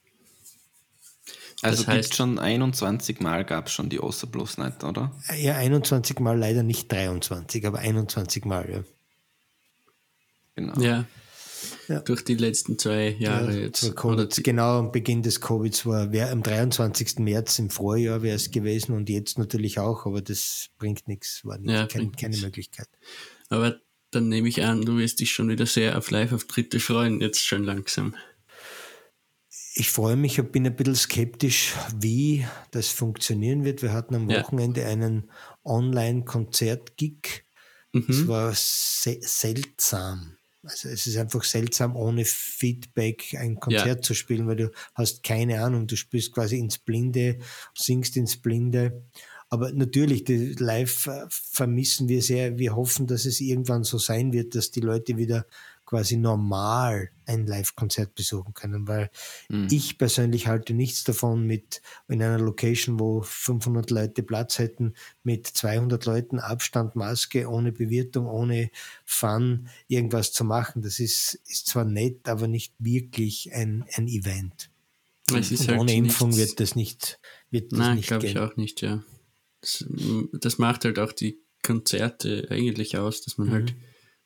[1.63, 5.15] Also das heißt schon 21 Mal gab es schon die Osterblues Night, oder?
[5.39, 8.85] Ja, 21 Mal leider nicht 23, aber 21 Mal, ja.
[10.61, 10.79] Genau.
[10.81, 11.07] Ja.
[11.89, 12.01] ja.
[12.01, 13.97] Durch die letzten zwei Jahre ja, jetzt.
[13.97, 17.19] COVID, genau am Beginn des Covid war wär, am 23.
[17.21, 21.57] März im Vorjahr wäre es gewesen und jetzt natürlich auch, aber das bringt nichts, war
[21.57, 22.43] nicht, ja, kein, keine nix.
[22.43, 22.89] Möglichkeit.
[23.49, 23.81] Aber
[24.11, 27.65] dann nehme ich an, du wirst dich schon wieder sehr auf Live-Auftritte freuen, jetzt schon
[27.65, 28.15] langsam.
[29.75, 33.83] Ich freue mich und bin ein bisschen skeptisch, wie das funktionieren wird.
[33.83, 35.31] Wir hatten am Wochenende einen
[35.65, 37.45] Online-Konzert-Gig.
[37.93, 38.05] Mhm.
[38.09, 40.37] Es war se seltsam.
[40.63, 44.03] Also es ist einfach seltsam, ohne Feedback ein Konzert ja.
[44.03, 47.39] zu spielen, weil du hast keine Ahnung, du spielst quasi ins Blinde,
[47.75, 49.03] singst ins Blinde.
[49.49, 52.59] Aber natürlich, die live äh, vermissen wir sehr.
[52.59, 55.45] Wir hoffen, dass es irgendwann so sein wird, dass die Leute wieder
[55.91, 59.11] quasi normal ein Live-Konzert besuchen können, weil
[59.49, 59.67] mhm.
[59.73, 65.49] ich persönlich halte nichts davon, mit in einer Location, wo 500 Leute Platz hätten, mit
[65.49, 68.71] 200 Leuten Abstand, Maske, ohne Bewirtung, ohne
[69.05, 70.81] Fun irgendwas zu machen.
[70.81, 74.71] Das ist, ist zwar nett, aber nicht wirklich ein, ein Event.
[75.33, 76.51] Halt ohne Impfung nichts.
[76.51, 77.19] wird das nicht,
[77.51, 79.03] wird das Nein, nicht glaube ich auch nicht, ja.
[79.61, 79.85] Das,
[80.41, 83.53] das, macht halt auch die Konzerte eigentlich aus, dass man mhm.
[83.53, 83.75] halt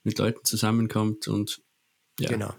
[0.05, 1.61] mit Leuten zusammenkommt und
[2.21, 2.29] ja.
[2.29, 2.55] Genau.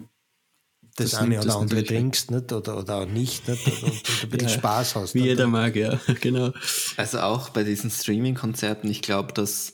[0.98, 2.54] Das, das eine oder andere trinkst nicht?
[2.54, 3.68] Oder, oder auch nicht, nicht?
[3.68, 5.14] Und, und ein bisschen ja, Spaß hast.
[5.14, 5.28] Wie nicht?
[5.28, 6.52] jeder mag, ja, genau.
[6.96, 9.74] Also auch bei diesen Streaming-Konzerten, ich glaube, dass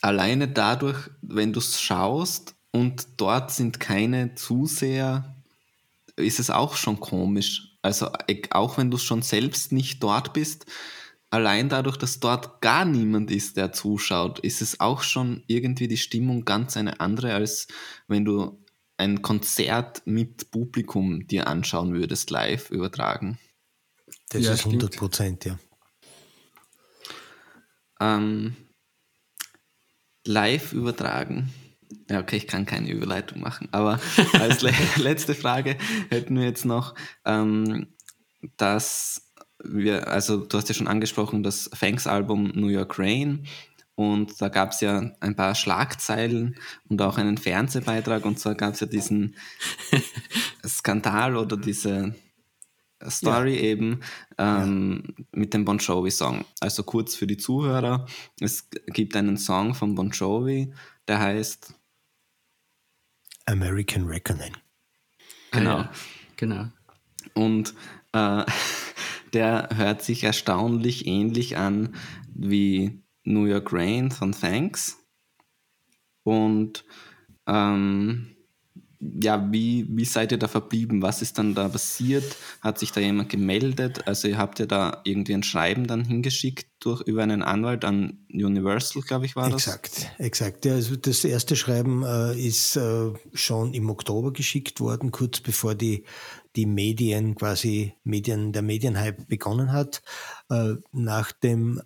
[0.00, 5.42] alleine dadurch, wenn du es schaust und dort sind keine Zuseher,
[6.16, 7.76] ist es auch schon komisch.
[7.82, 8.10] Also
[8.50, 10.66] auch wenn du schon selbst nicht dort bist,
[11.30, 15.96] allein dadurch, dass dort gar niemand ist, der zuschaut, ist es auch schon irgendwie die
[15.96, 17.68] Stimmung ganz eine andere, als
[18.06, 18.64] wenn du
[18.96, 23.38] ein Konzert mit Publikum dir anschauen würdest, live übertragen.
[24.30, 25.58] Das ja, ist 100 Prozent, ja.
[28.00, 28.56] Ähm,
[30.24, 31.52] live übertragen.
[32.10, 33.98] Ja, okay, ich kann keine Überleitung machen, aber
[34.34, 35.78] als le letzte Frage
[36.10, 37.94] hätten wir jetzt noch, ähm,
[38.56, 39.27] dass
[39.62, 43.46] wir, also du hast ja schon angesprochen, das Fangs-Album New York Rain.
[43.94, 46.56] Und da gab es ja ein paar Schlagzeilen
[46.88, 48.24] und auch einen Fernsehbeitrag.
[48.24, 49.34] Und zwar gab es ja diesen
[50.66, 52.14] Skandal oder diese
[53.06, 53.62] Story ja.
[53.62, 54.00] eben
[54.38, 55.24] ähm, ja.
[55.32, 56.44] mit dem Bon Jovi-Song.
[56.60, 58.06] Also kurz für die Zuhörer:
[58.40, 60.72] Es gibt einen Song von Bon Jovi,
[61.08, 61.74] der heißt
[63.46, 64.56] American Reckoning.
[65.50, 65.78] Genau.
[65.78, 65.92] Ja.
[66.36, 66.68] Genau.
[67.34, 67.74] Und
[68.12, 68.44] äh,
[69.32, 71.94] der hört sich erstaunlich ähnlich an
[72.34, 74.96] wie New York Rain von Thanks.
[76.22, 76.84] Und
[77.46, 78.36] ähm,
[79.00, 81.02] ja, wie, wie seid ihr da verblieben?
[81.02, 82.36] Was ist dann da passiert?
[82.60, 84.06] Hat sich da jemand gemeldet?
[84.06, 88.26] Also ihr habt ja da irgendwie ein Schreiben dann hingeschickt durch über einen Anwalt an
[88.32, 89.66] Universal, glaube ich, war das?
[89.66, 90.64] Exakt, exakt.
[90.64, 95.74] Ja, also das erste Schreiben äh, ist äh, schon im Oktober geschickt worden, kurz bevor
[95.76, 96.04] die,
[96.56, 100.02] die Medien quasi Medien, der Medienhype begonnen hat.
[100.50, 101.80] Äh, nach dem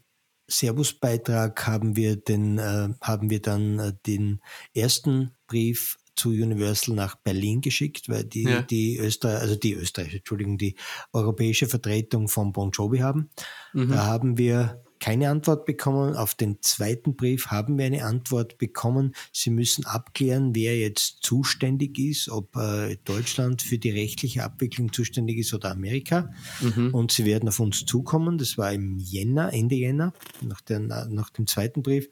[0.49, 4.41] Servus-Beitrag haben wir den, äh, haben wir dann äh, den
[4.75, 8.63] ersten Brief zu Universal nach Berlin geschickt, weil die, ja.
[8.63, 10.77] die Österreich, also die Österreich, Entschuldigung, die
[11.13, 13.31] europäische Vertretung von Bon Jovi haben.
[13.73, 13.91] Mhm.
[13.91, 16.15] Da haben wir keine Antwort bekommen.
[16.15, 19.17] Auf den zweiten Brief haben wir eine Antwort bekommen.
[19.33, 25.39] Sie müssen abklären, wer jetzt zuständig ist, ob äh, Deutschland für die rechtliche Abwicklung zuständig
[25.39, 26.31] ist oder Amerika.
[26.61, 26.95] Mhm.
[26.95, 28.39] Und sie werden auf uns zukommen.
[28.39, 32.09] Das war im Jänner, Ende Jänner, nach, der, nach dem zweiten Brief.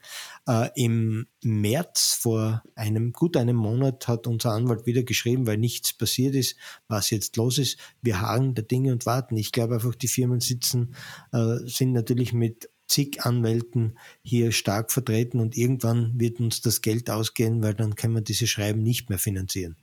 [0.49, 5.93] Äh, Im März vor einem, gut einem Monat hat unser Anwalt wieder geschrieben, weil nichts
[5.93, 6.57] passiert ist,
[6.89, 7.79] was jetzt los ist.
[8.03, 9.37] Wir harren der Dinge und warten.
[9.37, 10.95] Ich glaube einfach, die Firmen sitzen,
[11.33, 17.09] äh, sind natürlich mit zig Anwälten hier stark vertreten und irgendwann wird uns das Geld
[17.09, 19.77] ausgehen, weil dann können wir diese Schreiben nicht mehr finanzieren.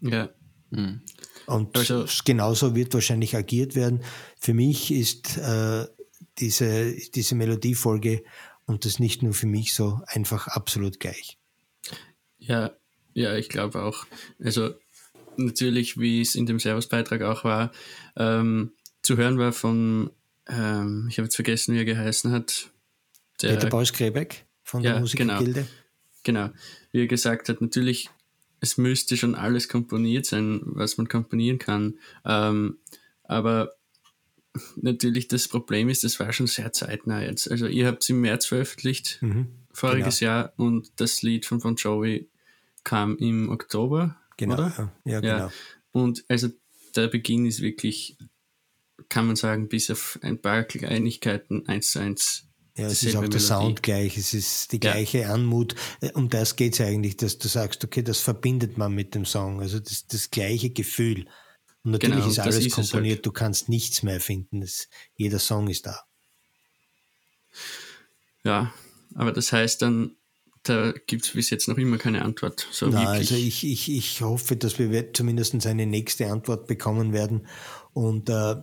[0.00, 0.28] Ja.
[0.70, 1.00] Mhm.
[1.46, 4.00] Und also, genauso wird wahrscheinlich agiert werden.
[4.38, 5.86] Für mich ist äh,
[6.38, 8.22] diese, diese Melodiefolge
[8.66, 11.38] und das nicht nur für mich so einfach absolut gleich.
[12.38, 12.72] Ja,
[13.12, 14.06] ja, ich glaube auch.
[14.42, 14.74] Also
[15.36, 17.72] natürlich, wie es in dem Servus-Beitrag auch war,
[18.16, 20.10] ähm, zu hören war von
[20.48, 22.70] ähm, ich habe jetzt vergessen, wie er geheißen hat.
[23.42, 25.66] Der, Peter Bausch-Krebeck von der ja, Musikergilde.
[26.22, 26.54] Genau, genau,
[26.92, 28.10] wie er gesagt hat, natürlich,
[28.60, 31.98] es müsste schon alles komponiert sein, was man komponieren kann.
[32.24, 32.78] Ähm,
[33.24, 33.74] aber
[34.76, 37.50] natürlich das Problem ist, das war schon sehr zeitnah jetzt.
[37.50, 40.30] Also ihr habt es im März veröffentlicht, mhm, voriges genau.
[40.30, 42.28] Jahr, und das Lied von Bon Jovi
[42.84, 44.92] kam im Oktober, genau, oder?
[45.04, 45.36] Ja, genau.
[45.36, 45.52] Ja.
[45.92, 46.48] Und also
[46.94, 48.16] der Beginn ist wirklich
[49.08, 52.44] kann man sagen, bis auf ein paar Kleinigkeiten eins zu eins.
[52.76, 55.32] Ja, es ist auch der Sound gleich, es ist die gleiche ja.
[55.32, 55.76] Anmut.
[56.00, 59.24] Äh, um das geht es eigentlich, dass du sagst, okay, das verbindet man mit dem
[59.24, 59.60] Song.
[59.60, 61.26] Also das, das gleiche Gefühl.
[61.84, 63.26] Und natürlich genau, ist alles ist komponiert, halt.
[63.26, 64.62] du kannst nichts mehr finden.
[64.62, 66.00] Das, jeder Song ist da.
[68.42, 68.72] Ja,
[69.14, 70.16] aber das heißt dann,
[70.62, 72.66] da gibt es bis jetzt noch immer keine Antwort.
[72.70, 77.46] So Na, also ich, ich, ich hoffe, dass wir zumindest eine nächste Antwort bekommen werden.
[77.92, 78.56] Und äh,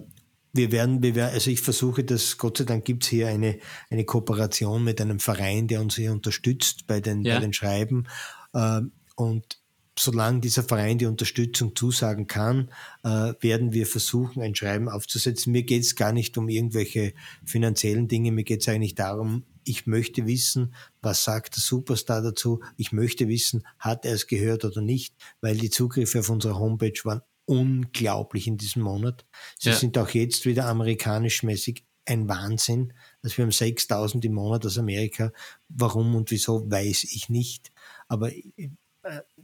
[0.53, 3.59] wir werden, wir werden, also ich versuche das, Gott sei Dank gibt es hier eine,
[3.91, 7.36] eine Kooperation mit einem Verein, der uns hier unterstützt bei den, ja.
[7.36, 8.07] bei den Schreiben.
[8.53, 8.82] Äh,
[9.15, 9.61] und
[9.97, 12.71] solange dieser Verein die Unterstützung zusagen kann,
[13.03, 15.51] äh, werden wir versuchen, ein Schreiben aufzusetzen.
[15.51, 17.13] Mir geht es gar nicht um irgendwelche
[17.45, 22.61] finanziellen Dinge, mir geht es eigentlich darum, ich möchte wissen, was sagt der Superstar dazu.
[22.77, 26.99] Ich möchte wissen, hat er es gehört oder nicht, weil die Zugriffe auf unserer Homepage
[27.03, 29.25] waren unglaublich in diesem Monat.
[29.59, 29.75] Sie ja.
[29.75, 32.93] sind auch jetzt wieder amerikanischmäßig ein Wahnsinn.
[33.21, 35.31] Also wir haben 6000 im Monat aus Amerika.
[35.69, 37.71] Warum und wieso, weiß ich nicht.
[38.07, 38.31] Aber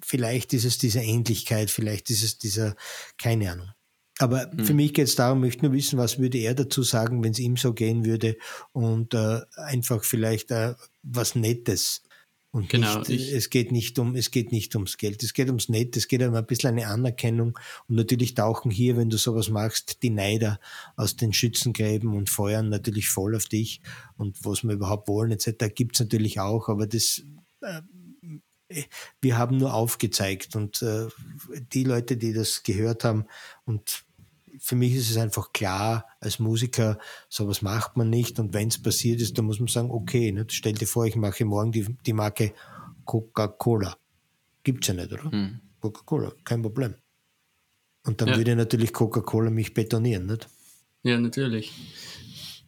[0.01, 2.75] vielleicht ist es diese Ähnlichkeit, vielleicht ist es dieser,
[3.17, 3.69] keine Ahnung.
[4.19, 4.65] Aber hm.
[4.65, 7.39] für mich geht es darum, möchte nur wissen, was würde er dazu sagen, wenn es
[7.39, 8.37] ihm so gehen würde
[8.71, 12.01] und äh, einfach vielleicht äh, was Nettes
[12.51, 15.47] und genau, nicht, ich, es geht nicht um, es geht nicht ums Geld, es geht
[15.47, 17.59] ums Nett, es geht um ein bisschen eine Anerkennung.
[17.87, 20.59] Und natürlich tauchen hier, wenn du sowas machst, die Neider
[20.95, 23.81] aus den Schützengräben und feuern natürlich voll auf dich
[24.17, 25.65] und was wir überhaupt wollen, etc.
[25.75, 27.21] gibt es natürlich auch, aber das
[27.61, 27.81] äh,
[29.21, 31.07] wir haben nur aufgezeigt und äh,
[31.73, 33.25] die Leute, die das gehört haben
[33.65, 34.05] und
[34.59, 36.97] für mich ist es einfach klar, als Musiker,
[37.29, 38.39] sowas macht man nicht.
[38.39, 41.15] Und wenn es passiert ist, dann muss man sagen, okay, ne, stell dir vor, ich
[41.15, 42.53] mache morgen die, die Marke
[43.05, 43.97] Coca-Cola.
[44.63, 45.31] Gibt es ja nicht, oder?
[45.31, 45.59] Hm.
[45.79, 46.95] Coca-Cola, kein Problem.
[48.03, 48.37] Und dann ja.
[48.37, 50.47] würde natürlich Coca-Cola mich betonieren, nicht?
[51.03, 51.73] Ja, natürlich.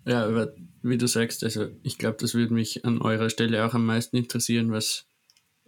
[0.06, 3.74] Ja, aber wie du sagst, also ich glaube, das würde mich an eurer Stelle auch
[3.74, 5.09] am meisten interessieren, was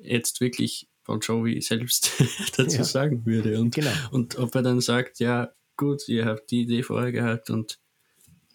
[0.01, 2.11] jetzt wirklich Bon Jovi selbst
[2.57, 2.83] dazu ja.
[2.83, 3.59] sagen würde.
[3.59, 3.91] Und, genau.
[4.11, 7.79] und ob er dann sagt, ja, gut, ihr habt die Idee vorher gehabt und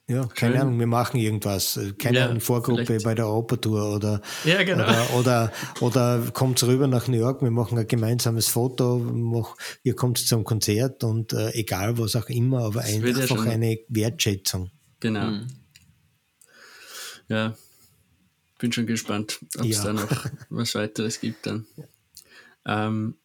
[0.08, 0.60] ja, keine Schön.
[0.60, 1.80] Ahnung, wir machen irgendwas.
[1.98, 3.04] Keine ja, Ahnung, Vorgruppe vielleicht.
[3.04, 4.84] bei der Europatour oder, ja, genau.
[4.84, 9.96] oder, oder, oder kommt rüber nach New York, wir machen ein gemeinsames Foto, mach, ihr
[9.96, 14.70] kommt zum Konzert und äh, egal was auch immer, aber ein, einfach ja eine Wertschätzung.
[15.00, 15.26] Genau.
[15.30, 15.46] Mhm.
[17.28, 17.56] Ja,
[18.58, 21.66] bin schon gespannt, ob es da noch was weiteres gibt dann.
[22.64, 23.16] Ähm,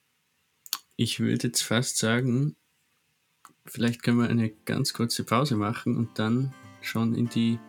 [0.95, 2.55] ich würde jetzt fast sagen,
[3.65, 7.59] Vielleicht können wir eine ganz kurze Pause machen und dann schon in die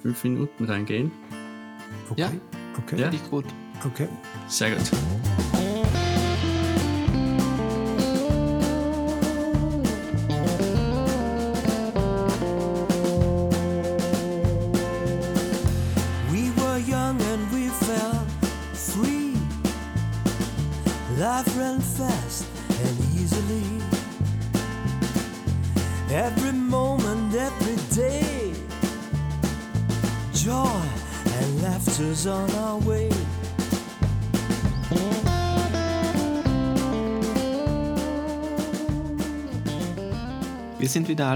[0.00, 1.12] fünf Minuten reingehen.
[2.10, 2.20] Okay.
[2.20, 2.32] Ja,
[2.76, 3.00] okay.
[3.00, 3.10] Ja?
[3.30, 3.46] gut.
[3.84, 4.08] Okay.
[4.48, 4.90] Sehr gut.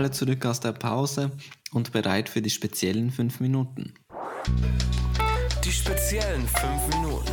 [0.07, 1.33] Alle zurück aus der Pause
[1.73, 3.93] und bereit für die speziellen fünf Minuten.
[5.65, 7.33] Die speziellen fünf Minuten.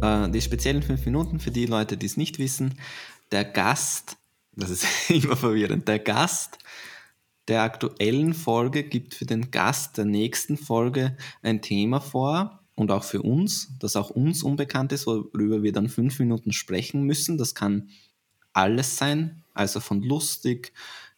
[0.00, 2.78] Äh, die speziellen fünf Minuten für die Leute, die es nicht wissen.
[3.32, 4.16] Der Gast,
[4.54, 6.58] das ist immer verwirrend, der Gast
[7.48, 13.02] der aktuellen Folge gibt für den Gast der nächsten Folge ein Thema vor und auch
[13.02, 17.38] für uns, das auch uns unbekannt ist, worüber wir dann fünf Minuten sprechen müssen.
[17.38, 17.88] Das kann
[18.58, 20.72] alles sein, also von lustig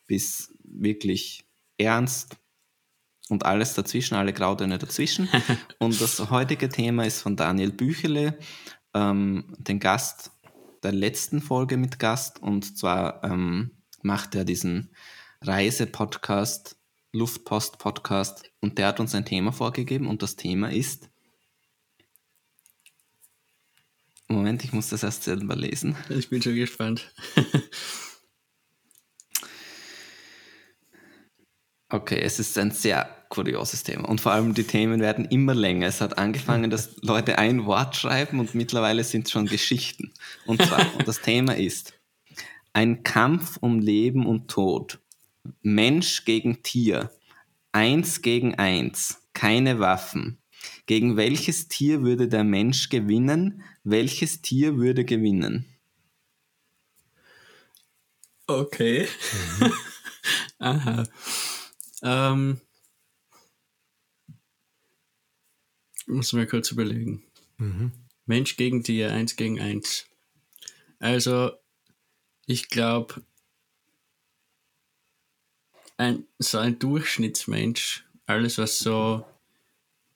[0.07, 1.45] bis wirklich
[1.79, 2.37] ernst
[3.29, 5.29] und alles dazwischen, alle Grautöne dazwischen.
[5.79, 8.39] und das heutige Thema ist von Daniel Büchele,
[8.95, 10.33] ähm, den Gast
[10.83, 12.43] der letzten Folge mit Gast.
[12.43, 13.71] Und zwar ähm,
[14.03, 14.91] macht er diesen
[15.43, 16.77] Reise-Podcast,
[17.13, 21.10] Luftpost-Podcast und der hat uns ein Thema vorgegeben und das Thema ist.
[24.31, 25.97] Moment, ich muss das erst selber lesen.
[26.09, 27.13] Ich bin schon gespannt.
[31.93, 35.89] Okay, es ist ein sehr kurioses Thema und vor allem die Themen werden immer länger.
[35.89, 40.13] Es hat angefangen, dass Leute ein Wort schreiben und mittlerweile sind es schon Geschichten.
[40.47, 41.95] Und zwar, und das Thema ist
[42.73, 45.01] ein Kampf um Leben und Tod.
[45.63, 47.11] Mensch gegen Tier.
[47.73, 49.23] Eins gegen eins.
[49.33, 50.39] Keine Waffen.
[50.87, 53.63] Gegen welches Tier würde der Mensch gewinnen?
[53.85, 55.67] Welches Tier würde gewinnen?
[58.47, 59.07] Okay.
[60.59, 61.07] Aha.
[62.03, 62.61] Ähm,
[66.07, 67.23] muss mir kurz überlegen.
[68.27, 70.07] Mensch gegen Tier, eins gegen eins.
[70.99, 71.53] Also,
[72.47, 73.23] ich glaube,
[75.97, 79.25] ein, so ein Durchschnittsmensch, alles was so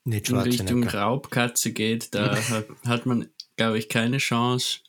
[0.04, 0.84] Nicht in Richtung.
[0.84, 4.80] Raubkatze geht, da hat, hat man, glaube ich, keine Chance.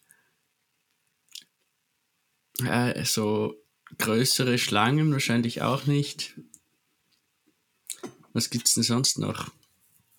[2.63, 3.55] Äh, so
[3.97, 6.39] größere Schlangen wahrscheinlich auch nicht.
[8.33, 9.51] Was gibt's denn sonst noch?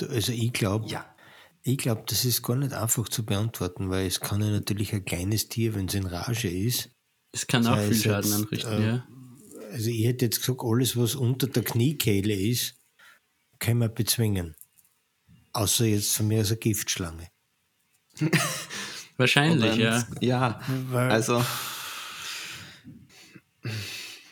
[0.01, 1.15] Also ich glaube, Ja.
[1.63, 5.05] ich glaube, das ist gar nicht einfach zu beantworten, weil es kann ja natürlich ein
[5.05, 6.91] kleines Tier, wenn es in Rage ist.
[7.33, 9.09] Es kann auch viel Schaden jetzt, anrichten, äh, ja.
[9.73, 12.81] Also ich hätte jetzt gesagt, alles, was unter der Kniekehle ist,
[13.59, 14.56] kann man bezwingen.
[15.57, 17.29] Außer jetzt von mir als eine Giftschlange.
[19.17, 19.91] Wahrscheinlich, Und ja.
[20.03, 21.43] dann- Ja, Weil also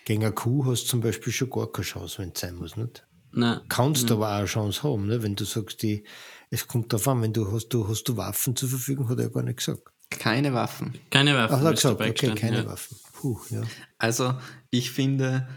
[0.05, 2.77] gegen eine Kuh hast du zum Beispiel schon gar keine Chance, wenn es sein muss.
[2.77, 3.07] Nicht?
[3.33, 5.23] Na, Kannst aber auch eine Chance haben, ne?
[5.23, 6.05] wenn du sagst, die,
[6.51, 9.31] es kommt darauf an, wenn du hast, du hast du Waffen zur Verfügung, hat er
[9.31, 9.83] gar nicht gesagt.
[10.11, 10.95] keine Waffen.
[11.11, 11.57] keine Waffen.
[11.57, 12.67] Ach, er hat gesagt, okay, gestanden, keine ja.
[12.67, 12.97] Waffen.
[13.15, 13.63] Puh, ja.
[13.99, 14.35] Also
[14.71, 15.49] ich finde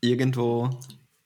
[0.00, 0.70] irgendwo,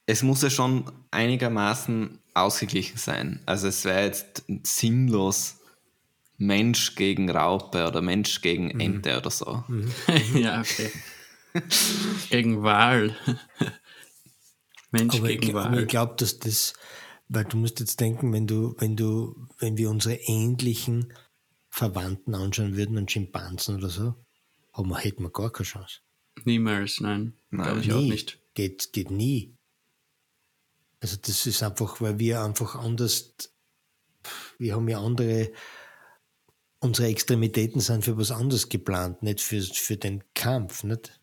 [0.07, 3.41] es muss ja schon einigermaßen ausgeglichen sein.
[3.47, 5.57] Also es wäre jetzt sinnlos
[6.37, 8.81] Mensch gegen Raupe oder Mensch gegen Mhm.
[8.81, 9.65] Ente oder so.
[10.35, 10.91] ja, okay.
[12.31, 13.17] gegen Wahl.
[14.91, 15.83] Mensch Aber ich, gegen aber Wahl.
[15.83, 16.73] ich glaube, dass das,
[17.29, 21.13] weil du musst jetzt denken, wenn du, wenn du, wenn wir unsere ähnlichen
[21.69, 24.15] Verwandten anschauen würden, einen Schimpansen oder so,
[24.73, 25.99] haben wir, hätten wir gar keine Chance.
[26.45, 27.35] Niemals, nein.
[27.51, 27.93] Nein, Glaube ich nie.
[27.93, 28.41] auch nicht.
[28.55, 29.57] Geht, geht nie.
[31.01, 33.35] Also das ist einfach, weil wir einfach anders,
[34.59, 35.51] wir haben ja andere,
[36.81, 41.19] unsere Extremitäten sind für was anderes geplant, nicht für, für den Kampf, nicht?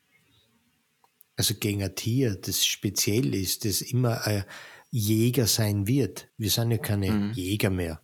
[1.36, 4.46] Also gegen ein Tier, das speziell ist, das immer ein
[4.90, 6.30] Jäger sein wird.
[6.38, 8.02] Wir sind ja keine Jäger mehr,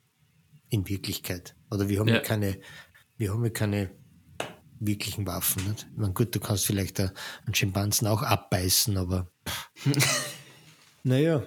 [0.69, 1.55] in Wirklichkeit.
[1.71, 2.21] Oder wir haben ja, Ja.
[2.21, 2.59] keine,
[3.17, 3.89] wir haben ja keine
[4.79, 5.67] wirklichen Waffen.
[5.67, 5.87] Nicht?
[5.91, 7.11] Ich meine, gut, du kannst vielleicht ein-
[7.45, 9.31] einen Schimpansen auch abbeißen, aber
[11.03, 11.45] naja,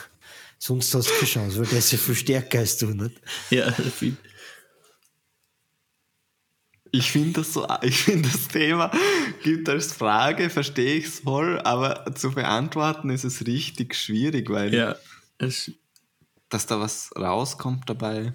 [0.58, 2.86] sonst hast du keine Chance, weil der ist ja viel stärker als du.
[2.86, 3.20] Nicht?
[3.50, 4.16] Ja, viel.
[6.90, 8.90] Ich finde das so, ich finde das Thema
[9.42, 14.72] gibt als Frage, verstehe ich es voll, aber zu beantworten ist es richtig schwierig, weil
[14.72, 14.94] ja.
[15.38, 15.72] Es,
[16.48, 18.32] dass da was rauskommt dabei.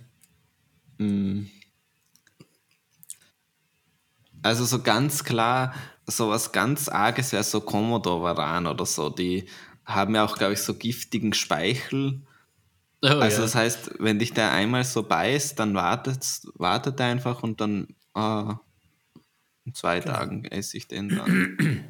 [0.98, 1.46] mm.
[4.42, 5.74] Also so ganz klar,
[6.06, 9.10] so was ganz Arges wäre so Komodo-Varan oder so.
[9.10, 9.46] Die
[9.90, 12.22] haben ja auch, glaube ich, so giftigen Speichel.
[13.02, 13.42] oh, also ja.
[13.42, 16.26] das heißt, wenn dich der einmal so beißt, dann wartet,
[16.56, 18.60] wartet er einfach und dann ah,
[19.66, 21.84] in zwei Tagen esse ich den dann.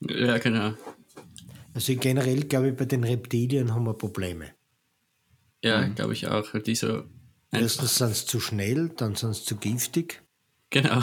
[0.00, 0.74] ja, genau.
[1.74, 4.50] Also generell glaube ich, bei den Reptilien haben wir Probleme.
[5.62, 6.52] Ja, glaube ich auch.
[6.60, 7.04] Die so
[7.50, 10.22] Erstens sind sie zu schnell, dann sind sie zu giftig.
[10.70, 11.02] genau.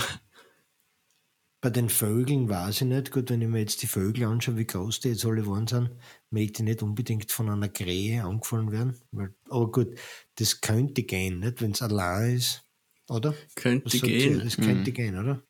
[1.62, 3.12] Bei den Vögeln weiß ich nicht.
[3.12, 5.92] Gut, wenn ich mir jetzt die Vögel anschaue, wie groß die jetzt alle geworden sind,
[6.32, 8.96] möchte ich nicht unbedingt von einer Krähe angefallen werden.
[9.12, 9.96] Weil, aber gut,
[10.36, 11.62] das könnte gehen, nicht?
[11.62, 12.64] Wenn es allein ist,
[13.08, 13.36] oder?
[13.56, 14.38] Könnte Was gehen.
[14.40, 14.44] ihr?
[14.44, 15.44] Das könnte gehen, oder?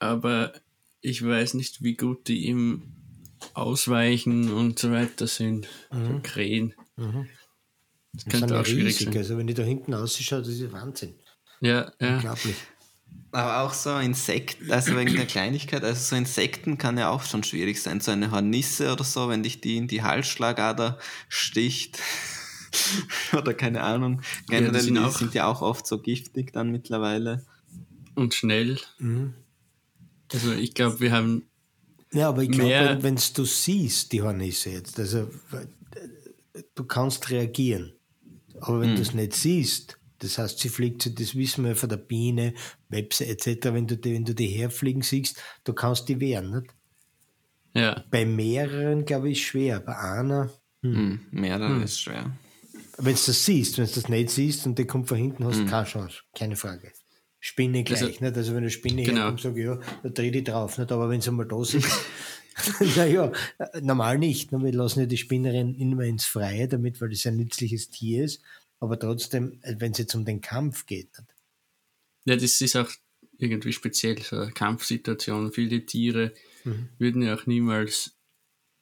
[0.00, 0.52] aber
[1.00, 2.82] ich weiß nicht, wie gut die im
[3.54, 5.68] Ausweichen und so weiter sind.
[5.90, 6.74] So Krähen.
[6.96, 7.28] Das Mhm.
[8.12, 9.08] Das sind könnte auch schwierig riesig.
[9.08, 9.16] sein.
[9.18, 11.14] Also wenn ich da hinten ausschaue, das ist Wahnsinn.
[11.60, 12.16] Ja, ja.
[12.16, 12.56] Unglaublich.
[13.30, 17.44] Aber auch so Insekten, also wegen der Kleinigkeit, also so Insekten kann ja auch schon
[17.44, 18.00] schwierig sein.
[18.00, 20.98] So eine Hornisse oder so, wenn dich die in die Halsschlagader
[21.28, 21.98] sticht.
[23.36, 24.22] oder keine Ahnung.
[24.48, 27.44] Generell die sind sind ja auch oft so giftig dann mittlerweile.
[28.14, 28.78] Und schnell.
[28.98, 29.34] Mhm.
[30.32, 31.44] Also ich glaube, wir haben
[32.12, 37.30] Ja, aber ich glaube, wenn wenn's du siehst, die Hornisse jetzt, also äh, du kannst
[37.30, 37.92] reagieren.
[38.60, 41.88] Aber wenn du es nicht siehst, das heißt, sie fliegt, so, das wissen wir von
[41.88, 42.54] der Biene,
[42.88, 46.50] Webse etc., wenn du die, wenn du die herfliegen siehst, du kannst die wehren.
[46.50, 46.74] Nicht?
[47.74, 49.80] ja, Bei mehreren, glaube ich, schwer.
[49.80, 50.50] Bei einer,
[50.82, 52.32] Hm, mehrere ist schwer.
[52.98, 55.58] wenn du das siehst, wenn du das nicht siehst und der kommt von hinten, hast
[55.60, 56.18] du keine Chance.
[56.36, 56.92] Keine Frage.
[57.40, 58.02] Spinne gleich.
[58.02, 58.36] Also- nicht?
[58.36, 59.20] also wenn eine Spinne Genau.
[59.22, 60.78] herkommt, sage ich, ja, da dreh die drauf.
[60.78, 60.90] Nicht?
[60.92, 61.84] Aber wenn sie mal da sind,
[62.96, 63.30] naja,
[63.80, 64.50] normal nicht.
[64.50, 64.62] ne?
[64.64, 68.42] Wir lassen ja die Spinnerin immer ins Freie, damit, weil das ein nützliches Tier ist.
[68.80, 71.34] Aber trotzdem, äh, wenn es jetzt um den Kampf geht, nicht?
[72.24, 72.90] ja, das ist auch
[73.38, 75.52] irgendwie speziell, so eine Kampfsituation.
[75.52, 76.32] Viele Tiere
[76.98, 78.16] würden ja auch niemals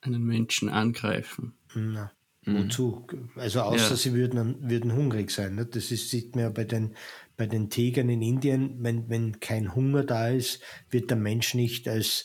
[0.01, 1.55] einen Menschen angreifen.
[1.75, 2.11] Na,
[2.45, 3.07] wozu?
[3.37, 3.97] Also außer Ja.
[3.97, 5.55] sie würden, würden hungrig sein.
[5.57, 5.67] Ne?
[5.67, 6.97] Das ist, sieht man ja bei den,
[7.37, 11.87] bei den Tigern in Indien, wenn, wenn kein Hunger da ist, wird der Mensch nicht
[11.87, 12.25] als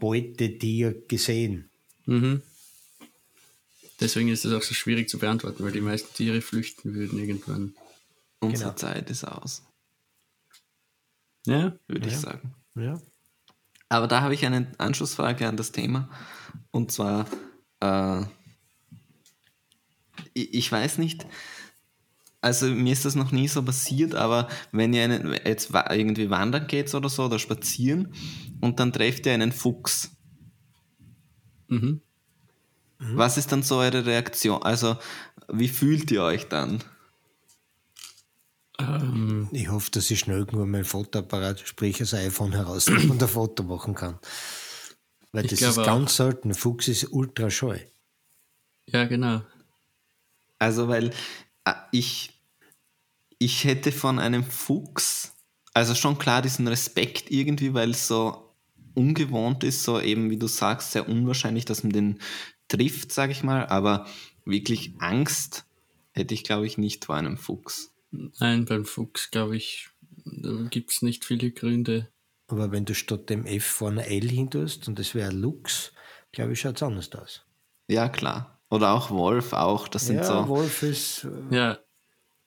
[0.00, 1.70] Beutetier gesehen.
[2.06, 2.42] Mhm.
[4.00, 7.74] Deswegen ist das auch so schwierig zu beantworten, weil die meisten Tiere flüchten würden irgendwann.
[8.40, 8.76] Unsere Genau.
[8.76, 9.62] Zeit ist aus,
[11.46, 12.18] Ja, würde ich Ja.
[12.20, 12.54] sagen.
[12.74, 13.00] Ja.
[13.88, 16.10] Aber da habe ich eine Anschlussfrage an das Thema.
[16.72, 17.26] Und zwar,
[17.80, 18.22] äh,
[20.34, 21.24] ich, ich weiß nicht,
[22.40, 26.66] also mir ist das noch nie so passiert, aber wenn ihr einen, jetzt irgendwie wandern
[26.66, 28.12] geht oder so oder spazieren
[28.60, 30.10] und dann trefft ihr einen Fuchs.
[31.68, 32.02] Mhm.
[32.98, 34.62] Was ist dann so eure Reaktion?
[34.62, 34.96] Also,
[35.48, 36.82] wie fühlt ihr euch dann?
[38.78, 43.28] Ähm, Ich hoffe, dass ich schnell genug mein Fotoapparat, sprich das iPhone heraus und ein
[43.28, 44.18] Foto machen kann.
[45.32, 46.54] Weil das ist glaube ganz selten.
[46.54, 47.78] Fuchs ist ultra scheu.
[48.86, 49.42] ja, genau.
[50.58, 51.10] Also, weil
[51.66, 52.30] äh, ich,
[53.38, 55.32] ich hätte von einem Fuchs,
[55.74, 58.54] also schon klar diesen Respekt irgendwie, weil es so
[58.94, 62.18] ungewohnt ist, so eben wie du sagst, sehr unwahrscheinlich, dass man den
[62.68, 64.06] trifft, sage ich mal, aber
[64.44, 65.64] wirklich Angst
[66.12, 67.92] hätte ich, glaube ich, nicht vor einem Fuchs.
[68.10, 69.90] Nein, beim Fuchs, glaube ich,
[70.70, 72.08] gibt es nicht viele Gründe.
[72.48, 75.92] Aber wenn du statt dem F vorne L hin tust und das wäre Lux,
[76.32, 77.44] glaube ich, schaut es anders aus.
[77.88, 78.60] Ja, klar.
[78.70, 81.78] Oder auch Wolf auch, das sind ja, so, Wolf ist, äh, Ja,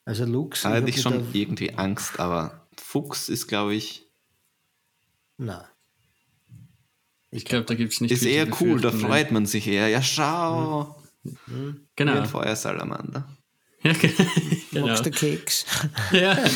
[0.05, 0.63] also Lux.
[0.63, 4.09] da hätte ich schon irgendwie Angst, aber Fuchs ist, glaube ich,
[5.37, 5.65] Nein.
[7.31, 9.67] Ich glaube, da gibt es nicht ist viel zu eher cool, da freut man sich
[9.67, 9.87] eher.
[9.87, 12.13] Ja, schau, wie Genau.
[12.21, 13.27] ein Feuersalamander.
[13.83, 13.93] Ja,
[14.71, 14.87] genau.
[14.87, 15.65] Magst du Keks?
[16.11, 16.37] Ja.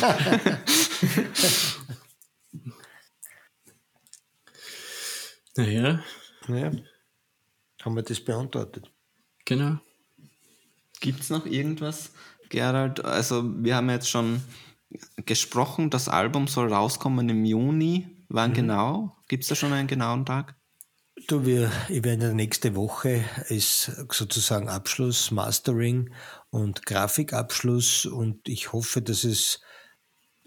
[5.56, 6.00] naja,
[6.48, 6.72] Ja.
[7.82, 8.90] Haben wir das beantwortet?
[9.46, 9.78] genau.
[11.02, 12.12] Gibt es noch irgendwas,
[12.48, 13.04] Gerald?
[13.04, 14.42] Also, wir haben jetzt schon
[15.26, 18.08] gesprochen, das Album soll rauskommen im Juni.
[18.30, 19.18] Wann genau?
[19.28, 20.56] Gibt es da schon einen genauen Tag?
[21.16, 26.12] Du, wir, ich werde nächste Woche ist sozusagen Abschluss, Mastering
[26.50, 29.62] und Grafikabschluss und ich hoffe, dass es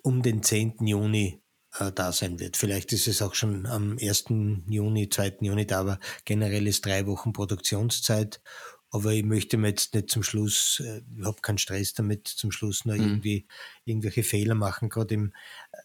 [0.03, 0.85] um den 10.
[0.85, 1.41] Juni
[1.79, 2.57] äh, da sein wird.
[2.57, 4.25] Vielleicht ist es auch schon am 1.
[4.69, 5.39] Juni, 2.
[5.43, 8.43] Juni da, aber generell ist drei Wochen Produktionszeit.
[8.91, 12.51] Aber ich möchte mir jetzt nicht zum Schluss, äh, ich habe keinen Stress damit, zum
[12.51, 13.47] Schluss noch irgendwie
[13.85, 14.89] irgendwelche Fehler machen.
[14.89, 15.33] Gerade im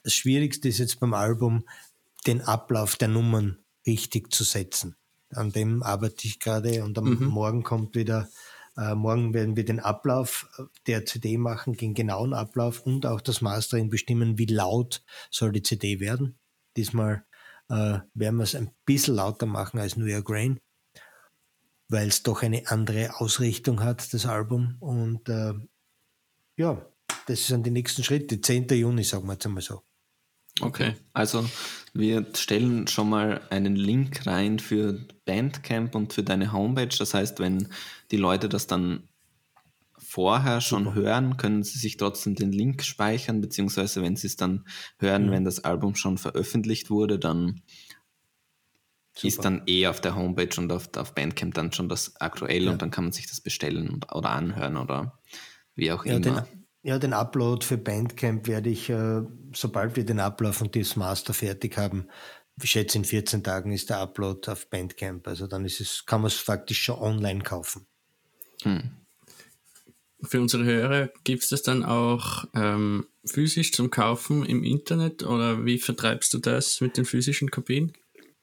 [0.04, 1.66] das Schwierigste ist jetzt beim Album,
[2.26, 4.96] den Ablauf der Nummern richtig zu setzen.
[5.34, 8.30] An dem arbeite ich gerade und am Morgen kommt wieder,
[8.78, 10.48] äh, morgen werden wir den Ablauf
[10.88, 15.64] der CD machen, den genauen Ablauf und auch das Mastering bestimmen, wie laut soll die
[15.64, 16.38] CD werden.
[16.78, 17.26] Diesmal
[17.70, 20.60] äh, werden wir es ein bisschen lauter machen als New York Rain,
[21.90, 24.78] weil es doch eine andere Ausrichtung hat, das Album.
[24.80, 25.54] Und äh,
[26.56, 26.86] ja,
[27.28, 28.40] das sind die nächsten Schritte.
[28.40, 28.68] 10.
[28.70, 29.82] Juni, sagen wir jetzt einmal so.
[30.62, 30.96] Okay.
[31.14, 31.46] Also,
[31.94, 34.94] wir stellen schon mal einen Link rein für
[35.26, 36.96] Bandcamp und für deine Homepage.
[36.98, 37.68] Das heißt, wenn
[38.12, 39.08] die Leute das dann
[39.98, 44.66] vorher schon hören, können sie sich trotzdem den Link speichern, beziehungsweise wenn sie es dann
[45.00, 47.62] hören, wenn das Album schon veröffentlicht wurde, dann
[49.22, 52.72] ist dann eh auf der Homepage und auf, auf Bandcamp dann schon das aktuell Ja.
[52.72, 55.20] und dann kann man sich das bestellen oder anhören oder
[55.76, 56.48] wie auch Ja, den, immer.
[56.84, 59.22] Ja, den Upload für Bandcamp werde ich, äh,
[59.54, 62.08] sobald wir den Ablauf und das Master fertig haben,
[62.62, 65.28] ich schätze in 14 Tagen ist der Upload auf Bandcamp.
[65.28, 67.86] Also dann ist es, kann man es faktisch schon online kaufen.
[70.24, 75.66] Für unsere Hörer gibt es das dann auch ähm, physisch zum Kaufen im Internet oder
[75.66, 77.94] wie vertreibst du das mit den physischen Kopien?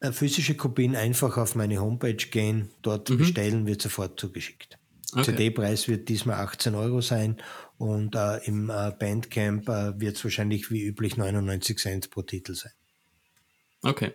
[0.01, 4.77] Äh, physische Kopien einfach auf meine Homepage gehen, dort bestellen, wird sofort zugeschickt.
[5.13, 5.23] Okay.
[5.23, 7.37] CD-Preis wird diesmal 18 Euro sein
[7.79, 12.53] und äh, im äh, Bandcamp äh, wird es wahrscheinlich wie üblich 99 Cent pro Titel
[12.53, 12.73] sein.
[13.81, 14.13] Okay.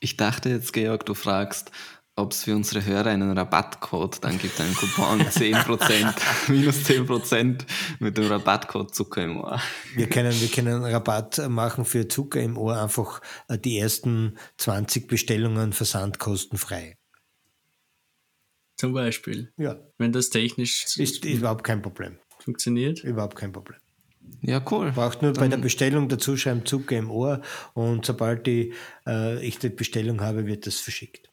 [0.00, 1.70] Ich dachte jetzt, Georg, du fragst,
[2.16, 7.64] ob es für unsere Hörer einen Rabattcode dann gibt, einen Coupon 10%, minus 10%
[8.00, 9.62] mit dem Rabattcode Zucker im Ohr.
[9.94, 15.06] Wir können, wir können Rabatt machen für Zucker im Ohr, einfach äh, die ersten 20
[15.06, 16.98] Bestellungen versandkostenfrei.
[18.76, 22.18] Zum Beispiel, Ja, wenn das technisch ist, ist überhaupt kein Problem.
[22.42, 23.02] Funktioniert.
[23.04, 23.78] Überhaupt kein Problem.
[24.40, 24.92] Ja, cool.
[24.92, 27.42] Braucht nur bei der Bestellung dazu schreiben Zucker im Ohr
[27.74, 28.74] und sobald die,
[29.06, 31.30] äh, ich die Bestellung habe, wird das verschickt.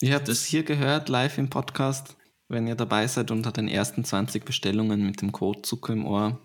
[0.00, 2.16] Ihr habt es hier gehört, live im Podcast.
[2.48, 6.40] Wenn ihr dabei seid unter den ersten 20 Bestellungen mit dem Code Zucker im Ohr,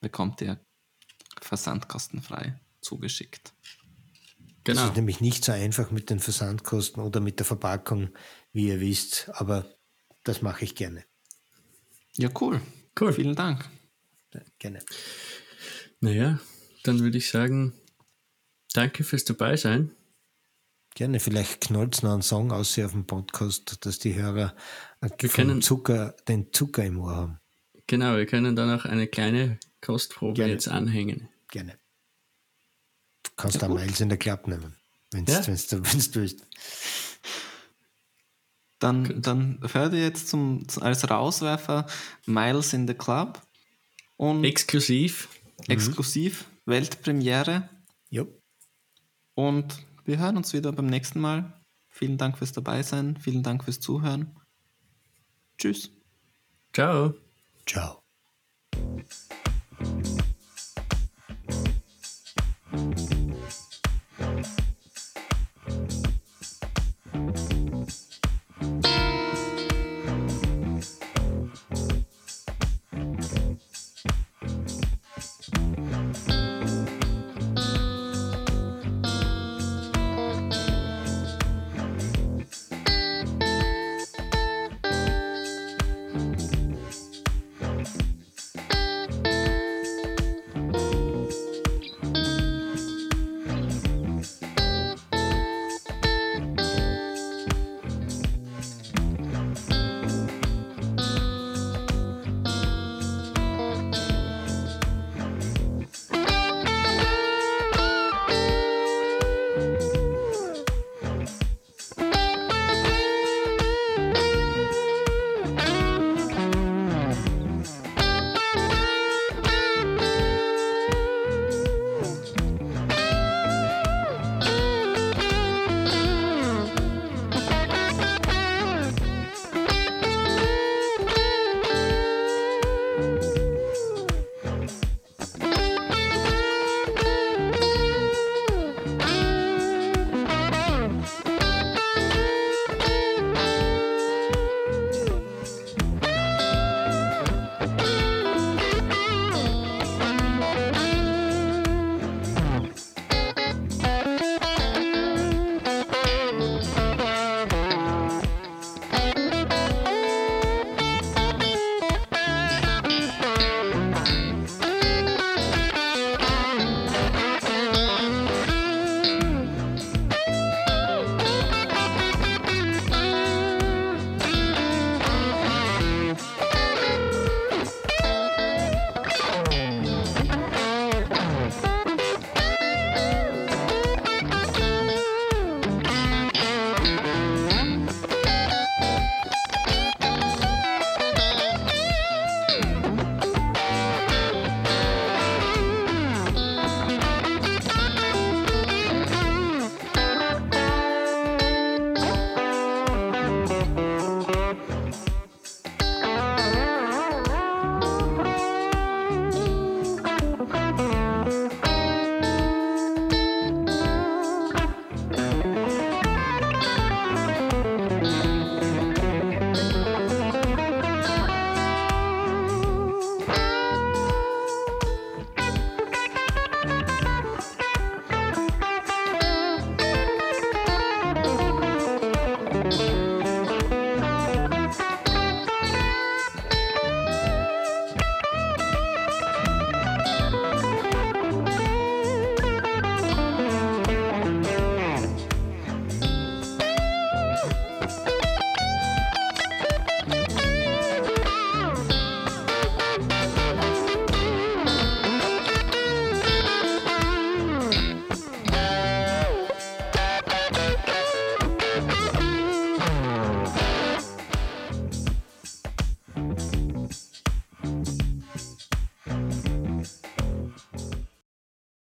[0.00, 0.58] bekommt ihr
[1.40, 3.52] versandkostenfrei zugeschickt.
[4.64, 4.88] Das Genau.
[4.88, 8.10] ist nämlich nicht so einfach mit den Versandkosten oder mit der Verpackung,
[8.52, 9.66] wie ihr wisst, aber
[10.24, 11.04] das mache ich gerne.
[12.16, 12.60] Ja, cool.
[12.98, 13.12] Cool.
[13.12, 13.68] Vielen Dank.
[14.58, 14.80] Gerne.
[16.00, 16.38] Naja,
[16.84, 17.72] dann würde ich sagen,
[18.74, 19.92] danke fürs Dabeisein.
[20.94, 24.54] Gerne, vielleicht knallt es noch einen Song aus hier auf dem Podcast, dass die Hörer
[25.18, 27.40] können- Zucker, den Zucker im Ohr haben.
[27.86, 30.52] Genau, wir können dann auch eine kleine Kostprobe Gerne.
[30.52, 31.28] jetzt anhängen.
[31.50, 31.78] Gerne.
[33.22, 34.74] Du kannst da Miles in der Klappe nehmen,
[35.12, 35.40] wenn Ja.
[35.40, 36.46] du willst.
[38.78, 41.86] Dann, dann hört ihr jetzt zum, als Rauswerfer
[42.26, 43.40] Miles in the Club
[44.16, 45.28] und Exklusiv.
[45.66, 47.68] exklusiv Weltpremiere.
[48.10, 48.26] Jo.
[49.34, 51.60] Und wir hören uns wieder beim nächsten Mal.
[51.88, 53.16] Vielen Dank fürs Dabeisein.
[53.16, 54.36] Vielen Dank fürs Zuhören.
[55.56, 55.90] Tschüss.
[56.72, 57.14] Ciao.
[57.64, 58.02] Ciao.